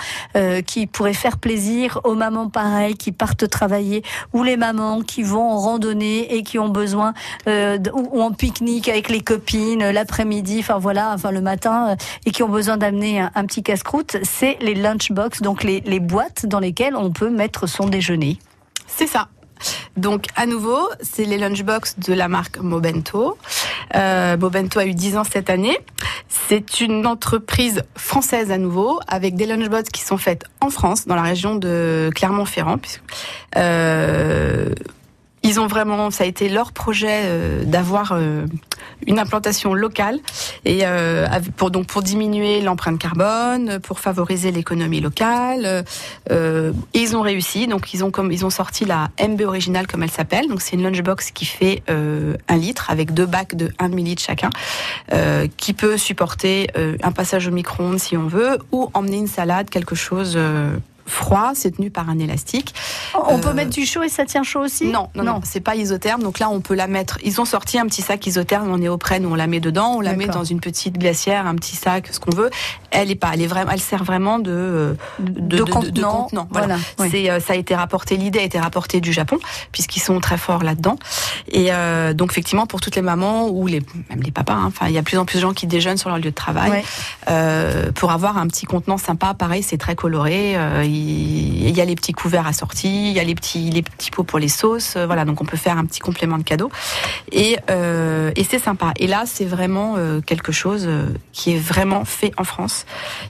qui 0.66 0.86
pourrait 0.86 1.14
faire 1.14 1.38
plaisir 1.38 2.00
aux 2.04 2.14
mamans 2.14 2.48
pareilles 2.48 2.96
qui 2.96 3.12
partent 3.12 3.48
travailler 3.48 4.02
ou 4.32 4.42
les 4.42 4.56
mamans 4.56 5.00
qui 5.02 5.22
vont 5.22 5.50
en 5.50 5.58
randonnée 5.58 6.34
et 6.34 6.42
qui 6.42 6.58
ont 6.58 6.68
besoin 6.68 7.14
ou, 7.46 8.22
en 8.22 8.32
pique-nique 8.32 8.88
avec 8.88 9.08
les 9.08 9.20
copines 9.20 9.82
l'après-midi, 9.94 10.58
enfin 10.60 10.78
voilà, 10.78 11.12
enfin 11.14 11.30
le 11.30 11.40
matin 11.40 11.90
euh, 11.90 11.96
et 12.26 12.30
qui 12.30 12.42
ont 12.42 12.48
besoin 12.48 12.76
d'amener 12.76 13.20
un, 13.20 13.46
petit 13.46 13.62
casse-croûte, 13.62 14.16
c'est 14.22 14.58
les 14.60 14.74
lunchbox, 14.74 15.40
donc 15.40 15.62
les, 15.62 15.80
boîtes 16.00 16.46
dans 16.46 16.60
lesquelles 16.60 16.96
on 16.96 17.10
peut 17.10 17.30
mettre 17.30 17.66
son 17.66 17.86
déjeuner. 17.86 18.38
C'est 18.86 19.06
ça. 19.06 19.28
Donc, 19.96 20.26
à 20.36 20.44
nouveau, 20.44 20.80
c'est 21.00 21.24
les 21.24 21.38
lunchbox 21.38 21.98
de 22.00 22.12
la 22.12 22.28
marque 22.28 22.58
Mobento. 22.58 23.38
Euh, 23.94 24.36
Mobento 24.36 24.80
a 24.80 24.84
eu 24.84 24.92
10 24.92 25.16
ans 25.16 25.24
cette 25.24 25.48
année. 25.48 25.78
C'est 26.28 26.80
une 26.80 27.06
entreprise 27.06 27.82
française 27.96 28.50
à 28.50 28.58
nouveau, 28.58 29.00
avec 29.06 29.36
des 29.36 29.46
lunchbox 29.46 29.88
qui 29.90 30.02
sont 30.02 30.18
faites 30.18 30.44
en 30.60 30.68
France, 30.68 31.06
dans 31.06 31.14
la 31.14 31.22
région 31.22 31.54
de 31.54 32.10
Clermont-Ferrand. 32.14 32.80
Euh, 33.56 34.74
ils 35.42 35.60
ont 35.60 35.68
vraiment, 35.68 36.10
ça 36.10 36.24
a 36.24 36.26
été 36.26 36.48
leur 36.48 36.72
projet 36.72 37.64
d'avoir 37.64 38.18
une 39.06 39.18
implantation 39.18 39.74
locale 39.74 40.18
et 40.64 40.80
euh, 40.82 41.26
pour 41.56 41.70
donc 41.70 41.86
pour 41.86 42.02
diminuer 42.02 42.60
l'empreinte 42.60 42.98
carbone, 42.98 43.78
pour 43.80 44.00
favoriser 44.00 44.50
l'économie 44.50 45.00
locale. 45.00 45.84
Euh, 46.30 46.72
ils 46.92 47.16
ont 47.16 47.22
réussi. 47.22 47.66
Donc 47.66 47.92
ils 47.94 48.04
ont 48.04 48.10
comme 48.10 48.32
ils 48.32 48.44
ont 48.44 48.50
sorti 48.50 48.84
la 48.84 49.10
MB 49.20 49.40
originale 49.42 49.86
comme 49.86 50.02
elle 50.02 50.10
s'appelle. 50.10 50.48
Donc 50.48 50.62
c'est 50.62 50.76
une 50.76 50.82
lunchbox 50.82 51.30
qui 51.32 51.44
fait 51.44 51.82
euh, 51.90 52.36
un 52.48 52.56
litre 52.56 52.90
avec 52.90 53.12
deux 53.12 53.26
bacs 53.26 53.54
de 53.54 53.70
1 53.78 53.88
demi 53.88 54.04
litre 54.04 54.22
chacun, 54.22 54.50
qui 55.56 55.72
peut 55.72 55.96
supporter 55.96 56.68
un 57.02 57.12
passage 57.12 57.48
au 57.48 57.50
micro-ondes 57.50 57.98
si 57.98 58.16
on 58.16 58.26
veut, 58.26 58.58
ou 58.72 58.90
emmener 58.94 59.18
une 59.18 59.26
salade, 59.26 59.70
quelque 59.70 59.94
chose. 59.94 60.38
Euh, 61.06 61.10
froid, 61.10 61.52
c'est 61.54 61.76
tenu 61.76 61.90
par 61.90 62.08
un 62.08 62.18
élastique. 62.18 62.74
On 63.14 63.36
Euh, 63.38 63.40
peut 63.40 63.52
mettre 63.52 63.70
du 63.70 63.86
chaud 63.86 64.02
et 64.02 64.08
ça 64.08 64.24
tient 64.24 64.42
chaud 64.42 64.60
aussi? 64.60 64.86
Non, 64.86 65.08
non, 65.14 65.22
non, 65.24 65.40
c'est 65.44 65.60
pas 65.60 65.74
isotherme. 65.76 66.22
Donc 66.22 66.38
là, 66.38 66.48
on 66.50 66.60
peut 66.60 66.74
la 66.74 66.86
mettre. 66.86 67.18
Ils 67.24 67.40
ont 67.40 67.44
sorti 67.44 67.78
un 67.78 67.86
petit 67.86 68.02
sac 68.02 68.26
isotherme 68.26 68.70
en 68.70 68.78
néoprène 68.78 69.26
où 69.26 69.30
on 69.32 69.34
la 69.34 69.46
met 69.46 69.60
dedans. 69.60 69.94
On 69.96 70.00
la 70.00 70.14
met 70.14 70.26
dans 70.26 70.44
une 70.44 70.60
petite 70.60 70.98
glacière, 70.98 71.46
un 71.46 71.54
petit 71.54 71.76
sac, 71.76 72.08
ce 72.10 72.20
qu'on 72.20 72.34
veut. 72.34 72.50
Elle 72.90 73.10
est 73.10 73.14
pas. 73.16 73.30
Elle 73.34 73.42
est 73.42 73.46
vraiment. 73.46 73.70
Elle 73.72 73.80
sert 73.80 74.04
vraiment 74.04 74.38
de 74.38 74.50
euh, 74.50 74.94
de, 75.20 75.62
contenant. 75.62 76.28
Voilà. 76.50 76.76
C'est 77.10 77.30
euh, 77.30 77.40
ça 77.40 77.52
a 77.54 77.56
été 77.56 77.74
rapporté. 77.74 78.16
L'idée 78.16 78.38
a 78.40 78.42
été 78.42 78.58
rapportée 78.58 79.00
du 79.00 79.12
Japon 79.12 79.38
puisqu'ils 79.72 80.00
sont 80.00 80.20
très 80.20 80.38
forts 80.38 80.62
là-dedans. 80.62 80.96
Et 81.48 81.68
euh, 81.72 82.12
donc 82.14 82.30
effectivement, 82.32 82.66
pour 82.66 82.80
toutes 82.80 82.96
les 82.96 83.02
mamans 83.02 83.48
ou 83.48 83.66
les 83.66 83.80
même 84.10 84.22
les 84.22 84.30
papas. 84.30 84.54
hein, 84.54 84.64
Enfin, 84.66 84.86
il 84.88 84.92
y 84.94 84.98
a 84.98 85.02
plus 85.02 85.18
en 85.18 85.24
plus 85.24 85.36
de 85.38 85.42
gens 85.42 85.52
qui 85.52 85.66
déjeunent 85.66 85.96
sur 85.98 86.08
leur 86.08 86.18
lieu 86.18 86.24
de 86.24 86.30
travail 86.30 86.70
Ouais. 86.70 86.84
euh, 87.28 87.92
pour 87.92 88.10
avoir 88.12 88.38
un 88.38 88.46
petit 88.46 88.64
contenant 88.66 88.96
sympa. 88.98 89.34
Pareil, 89.34 89.62
c'est 89.62 89.76
très 89.78 89.94
coloré. 89.94 90.54
Il 90.94 91.76
y 91.76 91.80
a 91.80 91.84
les 91.84 91.94
petits 91.96 92.12
couverts 92.12 92.46
assortis, 92.46 93.08
il 93.10 93.12
y 93.12 93.20
a 93.20 93.24
les 93.24 93.34
petits 93.34 93.70
les 93.70 93.82
petits 93.82 94.10
pots 94.10 94.24
pour 94.24 94.38
les 94.38 94.48
sauces. 94.48 94.94
euh, 94.96 95.06
Voilà, 95.06 95.24
donc 95.24 95.40
on 95.40 95.44
peut 95.44 95.56
faire 95.56 95.76
un 95.78 95.84
petit 95.84 96.00
complément 96.00 96.38
de 96.38 96.42
cadeau. 96.44 96.70
Et, 97.32 97.56
euh, 97.70 98.30
et 98.36 98.44
c'est 98.44 98.58
sympa. 98.58 98.92
Et 98.96 99.06
là, 99.06 99.24
c'est 99.26 99.44
vraiment 99.44 99.94
euh, 99.96 100.20
quelque 100.20 100.52
chose 100.52 100.88
qui 101.32 101.54
est 101.54 101.58
vraiment 101.58 102.04
fait 102.04 102.32
en 102.36 102.44
France. 102.44 102.86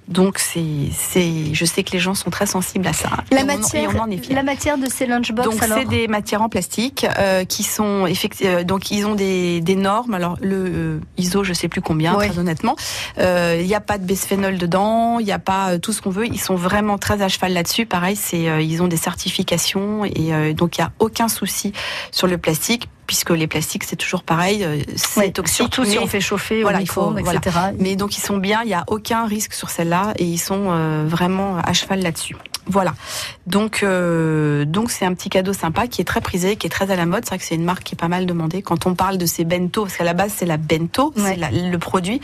Donc 0.08 0.38
c'est, 0.38 0.62
c'est, 0.92 1.54
je 1.54 1.64
sais 1.64 1.82
que 1.84 1.92
les 1.92 1.98
gens 1.98 2.14
sont 2.14 2.30
très 2.30 2.46
sensibles 2.46 2.86
à 2.86 2.92
ça. 2.92 3.08
La 3.30 3.40
Et 3.40 3.44
matière, 3.44 3.90
et 3.90 3.96
on 3.96 4.00
en 4.02 4.10
est 4.10 4.18
fiers. 4.18 4.34
la 4.34 4.42
matière 4.42 4.78
de 4.78 4.86
ces 4.86 5.06
lunchbox, 5.06 5.48
Donc 5.48 5.62
c'est 5.62 5.84
des 5.86 6.08
matières 6.08 6.42
en 6.42 6.48
plastique 6.48 7.06
euh, 7.18 7.44
qui 7.44 7.62
sont 7.62 8.06
effectivement 8.06 8.62
donc 8.64 8.90
ils 8.90 9.06
ont 9.06 9.14
des, 9.14 9.60
des 9.60 9.76
normes. 9.76 10.14
Alors 10.14 10.36
le 10.40 10.56
euh, 10.56 11.00
ISO 11.18 11.44
je 11.44 11.52
sais 11.52 11.68
plus 11.68 11.80
combien 11.80 12.14
très 12.14 12.38
honnêtement. 12.38 12.76
Il 13.18 13.66
n'y 13.66 13.74
a 13.74 13.80
pas 13.80 13.98
de 13.98 14.04
bisphénol 14.04 14.58
dedans, 14.58 15.18
il 15.18 15.24
n'y 15.26 15.32
a 15.32 15.38
pas 15.38 15.78
tout 15.78 15.92
ce 15.92 16.02
qu'on 16.02 16.10
veut. 16.10 16.26
Ils 16.26 16.40
sont 16.40 16.56
vraiment 16.56 16.98
très 16.98 17.22
à 17.22 17.28
cheval 17.28 17.52
là-dessus. 17.54 17.86
Pareil 17.86 18.16
c'est 18.16 18.48
euh, 18.48 18.60
ils 18.60 18.82
ont 18.82 18.88
des 18.88 18.96
certifications 18.96 20.04
et 20.04 20.34
euh, 20.34 20.52
donc 20.52 20.76
il 20.76 20.82
n'y 20.82 20.86
a 20.86 20.92
aucun 20.98 21.28
souci 21.28 21.72
sur 22.10 22.26
le 22.26 22.38
plastique 22.38 22.88
puisque 23.06 23.30
les 23.30 23.46
plastiques 23.46 23.84
c'est 23.84 23.96
toujours 23.96 24.22
pareil, 24.22 24.64
euh, 24.64 24.78
c'est 24.96 25.20
Ouais, 25.20 25.30
toxique. 25.30 25.56
surtout 25.56 25.84
si 25.84 25.98
on 25.98 26.06
fait 26.06 26.20
chauffer 26.20 26.62
voilà, 26.62 26.78
au 26.78 26.82
il 26.82 26.88
faut- 26.88 27.16
etc. 27.16 27.40
mais 27.78 27.96
donc 27.96 28.16
ils 28.16 28.20
sont 28.22 28.36
bien, 28.38 28.62
il 28.62 28.68
n'y 28.68 28.74
a 28.74 28.84
aucun 28.88 29.26
risque 29.26 29.52
sur 29.54 29.70
celle-là 29.70 30.12
et 30.18 30.24
ils 30.24 30.38
sont 30.38 30.66
euh, 30.70 31.04
vraiment 31.06 31.56
à 31.58 31.72
cheval 31.72 32.00
là-dessus. 32.02 32.36
Voilà. 32.66 32.94
Donc 33.46 33.82
euh, 33.82 34.64
donc 34.64 34.90
c'est 34.90 35.04
un 35.04 35.12
petit 35.12 35.28
cadeau 35.28 35.52
sympa 35.52 35.86
qui 35.86 36.00
est 36.00 36.04
très 36.06 36.22
prisé, 36.22 36.56
qui 36.56 36.66
est 36.66 36.70
très 36.70 36.90
à 36.90 36.96
la 36.96 37.04
mode. 37.04 37.22
C'est 37.24 37.28
vrai 37.32 37.38
que 37.38 37.44
c'est 37.44 37.56
une 37.56 37.64
marque 37.64 37.82
qui 37.82 37.94
est 37.94 37.98
pas 38.00 38.08
mal 38.08 38.24
demandée. 38.24 38.62
Quand 38.62 38.86
on 38.86 38.94
parle 38.94 39.18
de 39.18 39.26
ces 39.26 39.44
bento, 39.44 39.82
parce 39.82 39.98
qu'à 39.98 40.04
la 40.04 40.14
base 40.14 40.32
c'est 40.34 40.46
la 40.46 40.56
bento, 40.56 41.12
c'est 41.14 41.36
la- 41.36 41.50
le 41.50 41.76
produit. 41.78 42.22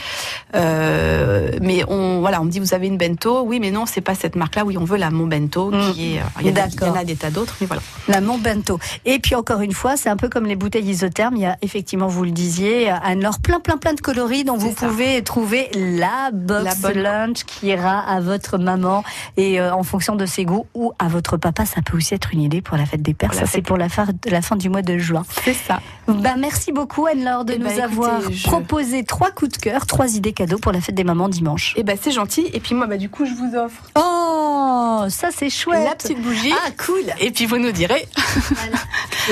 Euh, 0.54 1.50
mais 1.60 1.84
on 1.88 2.20
voilà, 2.20 2.40
on 2.40 2.44
me 2.44 2.50
dit 2.50 2.58
vous 2.58 2.74
avez 2.74 2.86
une 2.86 2.96
bento, 2.96 3.42
oui 3.42 3.60
mais 3.60 3.70
non 3.70 3.86
c'est 3.86 4.00
pas 4.00 4.14
cette 4.14 4.34
marque-là. 4.36 4.64
Oui 4.64 4.76
on 4.78 4.84
veut 4.84 4.96
la 4.96 5.10
mon 5.10 5.26
bento 5.26 5.70
qui 5.94 6.14
est. 6.16 6.20
Il 6.40 6.46
y, 6.46 6.50
en 6.50 6.94
a- 6.94 7.04
des 7.04 7.16
tas 7.16 7.30
d'autres, 7.30 7.56
mais 7.60 7.66
voilà. 7.66 7.82
La 8.08 8.20
Mont 8.20 8.38
Bento. 8.38 8.78
Et 9.04 9.18
puis 9.18 9.34
encore 9.34 9.60
une 9.60 9.72
fois, 9.72 9.96
c'est 9.96 10.08
un 10.08 10.16
peu 10.16 10.28
comme 10.28 10.46
les 10.46 10.56
bouteilles 10.70 10.90
isothermes. 10.90 11.36
Il 11.36 11.42
y 11.42 11.46
a 11.46 11.56
effectivement, 11.62 12.06
vous 12.06 12.22
le 12.24 12.30
disiez, 12.30 12.88
Anne-Laure, 12.90 13.40
plein, 13.40 13.58
plein, 13.58 13.76
plein 13.76 13.92
de 13.94 14.00
coloris 14.00 14.44
dont 14.44 14.56
vous 14.56 14.70
pouvez 14.70 15.20
trouver 15.22 15.68
la 15.74 16.30
box 16.32 16.64
La 16.64 16.74
bonne- 16.76 17.02
lunch 17.02 17.42
qui 17.44 17.66
ira 17.66 17.98
à 17.98 18.20
votre 18.20 18.56
maman 18.56 19.02
et 19.36 19.60
euh, 19.60 19.74
en 19.74 19.82
fonction 19.82 20.14
de 20.14 20.26
ses 20.26 20.44
goûts 20.44 20.66
ou 20.74 20.92
à 21.00 21.08
votre 21.08 21.36
papa. 21.36 21.66
Ça 21.66 21.82
peut 21.82 21.96
aussi 21.96 22.14
être 22.14 22.32
une 22.32 22.40
idée 22.42 22.60
pour 22.62 22.76
la 22.76 22.86
fête 22.86 23.02
des 23.02 23.14
pères. 23.14 23.30
Pour 23.30 23.38
Ça, 23.40 23.46
c'est 23.46 23.62
pour 23.62 23.76
la 23.78 23.88
fin, 23.88 24.06
la 24.26 24.42
fin 24.42 24.54
du 24.54 24.70
mois 24.70 24.82
de 24.82 24.96
juin. 24.96 25.24
C'est 25.44 25.54
ça. 25.54 25.80
Ben, 26.06 26.36
merci 26.38 26.70
beaucoup 26.72 27.06
Anne-Laure 27.06 27.44
de 27.44 27.54
Eh 27.54 27.58
nous 27.58 27.66
écoutez, 27.66 27.82
avoir 27.82 28.20
je- 28.30 28.42
proposé 28.44 29.02
trois 29.04 29.30
coups 29.32 29.52
de 29.52 29.56
cœur, 29.56 29.86
trois 29.86 30.14
idées 30.14 30.32
cadeaux 30.32 30.58
pour 30.58 30.70
la 30.72 30.80
fête 30.80 30.94
des 30.94 31.04
mamans 31.04 31.28
dimanche. 31.28 31.74
Et 31.76 31.82
ben 31.82 31.96
c'est 32.00 32.10
gentil. 32.12 32.48
Et 32.52 32.60
puis 32.60 32.74
moi 32.76 32.86
bah 32.86 32.96
du 32.96 33.08
coup 33.08 33.24
je 33.26 33.32
vous 33.34 33.56
offre 33.56 33.82
Oh, 33.96 35.04
ça 35.08 35.28
c'est 35.34 35.50
chouette. 35.50 35.84
la 35.84 35.94
petite 35.94 36.20
bougie. 36.22 36.52
Ah, 36.66 36.70
cool. 36.84 37.02
Et 37.20 37.30
puis 37.30 37.46
vous 37.46 37.58
nous 37.58 37.72
direz. 37.72 38.06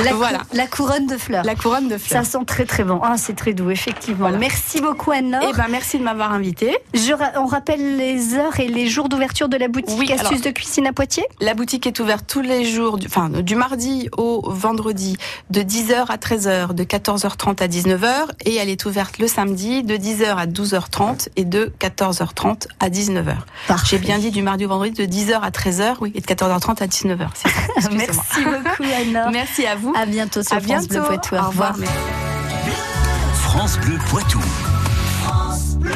La, 0.05 0.13
Voilà. 0.15 0.41
la 0.53 0.67
couronne 0.67 1.07
de 1.07 1.17
fleurs. 1.17 1.45
La 1.45 1.55
couronne 1.55 1.89
de 1.89 1.99
fleurs. 1.99 2.25
Ça 2.25 2.31
sent 2.39 2.45
très 2.47 2.65
très 2.65 2.85
bon. 2.85 3.01
Ah, 3.03 3.15
c'est 3.17 3.35
très 3.35 3.53
doux, 3.53 3.71
effectivement. 3.71 4.31
Merci 4.31 4.81
beaucoup, 4.81 5.11
Anne-Laure. 5.11 5.51
Eh 5.53 5.57
ben, 5.57 5.67
merci 5.71 5.99
de 5.99 6.05
m'avoir 6.05 6.33
invité. 6.33 6.77
Je 6.95 7.13
ra- 7.13 7.33
on 7.37 7.47
rappelle 7.47 7.97
les 7.97 8.35
heures 8.35 8.61
et 8.61 8.69
les 8.69 8.87
jours 8.87 9.09
d'ouverture 9.09 9.49
de 9.49 9.57
la 9.57 9.69
boutique 9.69 9.99
Oui, 9.99 10.13
Astuces 10.13 10.29
alors- 10.29 10.41
de 10.43 10.51
cuisine 10.51 10.87
à 10.87 10.93
Poitiers 10.93 11.25
La 11.41 11.55
boutique 11.55 11.87
est 11.87 11.99
ouverte 12.01 12.25
tous 12.29 12.43
les 12.43 12.65
jours, 12.65 12.99
du, 12.99 13.07
enfin 13.07 13.29
du 13.29 13.55
mardi 13.57 14.09
au 14.17 14.49
vendredi, 14.51 15.17
de 15.51 15.63
10h 15.63 16.07
à 16.11 16.17
13h, 16.17 16.75
de 16.75 16.85
14h30 16.85 17.63
à 17.63 17.67
19h, 17.69 18.13
et 18.45 18.57
elle 18.57 18.69
est 18.69 18.85
ouverte 18.85 19.19
le 19.19 19.27
samedi 19.27 19.83
de 19.83 19.97
10h 19.97 20.37
à 20.37 20.47
12h30 20.47 21.29
et 21.37 21.45
de 21.45 21.73
14h30 21.81 22.67
à 22.81 22.89
19h. 22.91 23.35
J'ai 23.87 23.99
bien 23.99 24.19
dit 24.19 24.31
du 24.31 24.43
mardi 24.43 24.65
au 24.67 24.69
vendredi 24.69 24.93
de 24.93 25.05
10h 25.11 25.41
à 25.41 25.51
13h, 25.51 25.97
oui, 26.01 26.13
et 26.15 26.21
de 26.21 26.27
14h30 26.27 26.83
à 26.83 26.87
19h. 26.87 27.29
c'est 27.35 27.49
ça. 27.49 27.55
Excusez-moi. 27.79 28.07
Merci 28.07 28.45
beaucoup, 28.45 28.83
Anne-Laure. 28.93 29.31
Merci 29.31 29.67
à 29.67 29.75
vous. 29.77 29.93
À 29.97 30.07
bientôt 30.07 30.43
sur 30.43 30.57
À 30.57 30.61
France 30.61 30.89
Bleu. 30.89 31.03
Poitou. 31.03 31.35
Au 31.35 31.39
Au 31.39 31.49
revoir. 31.49 31.73
revoir. 31.75 31.91
France 33.35 33.79
Bleu 33.79 33.99
Poitou. 34.09 34.41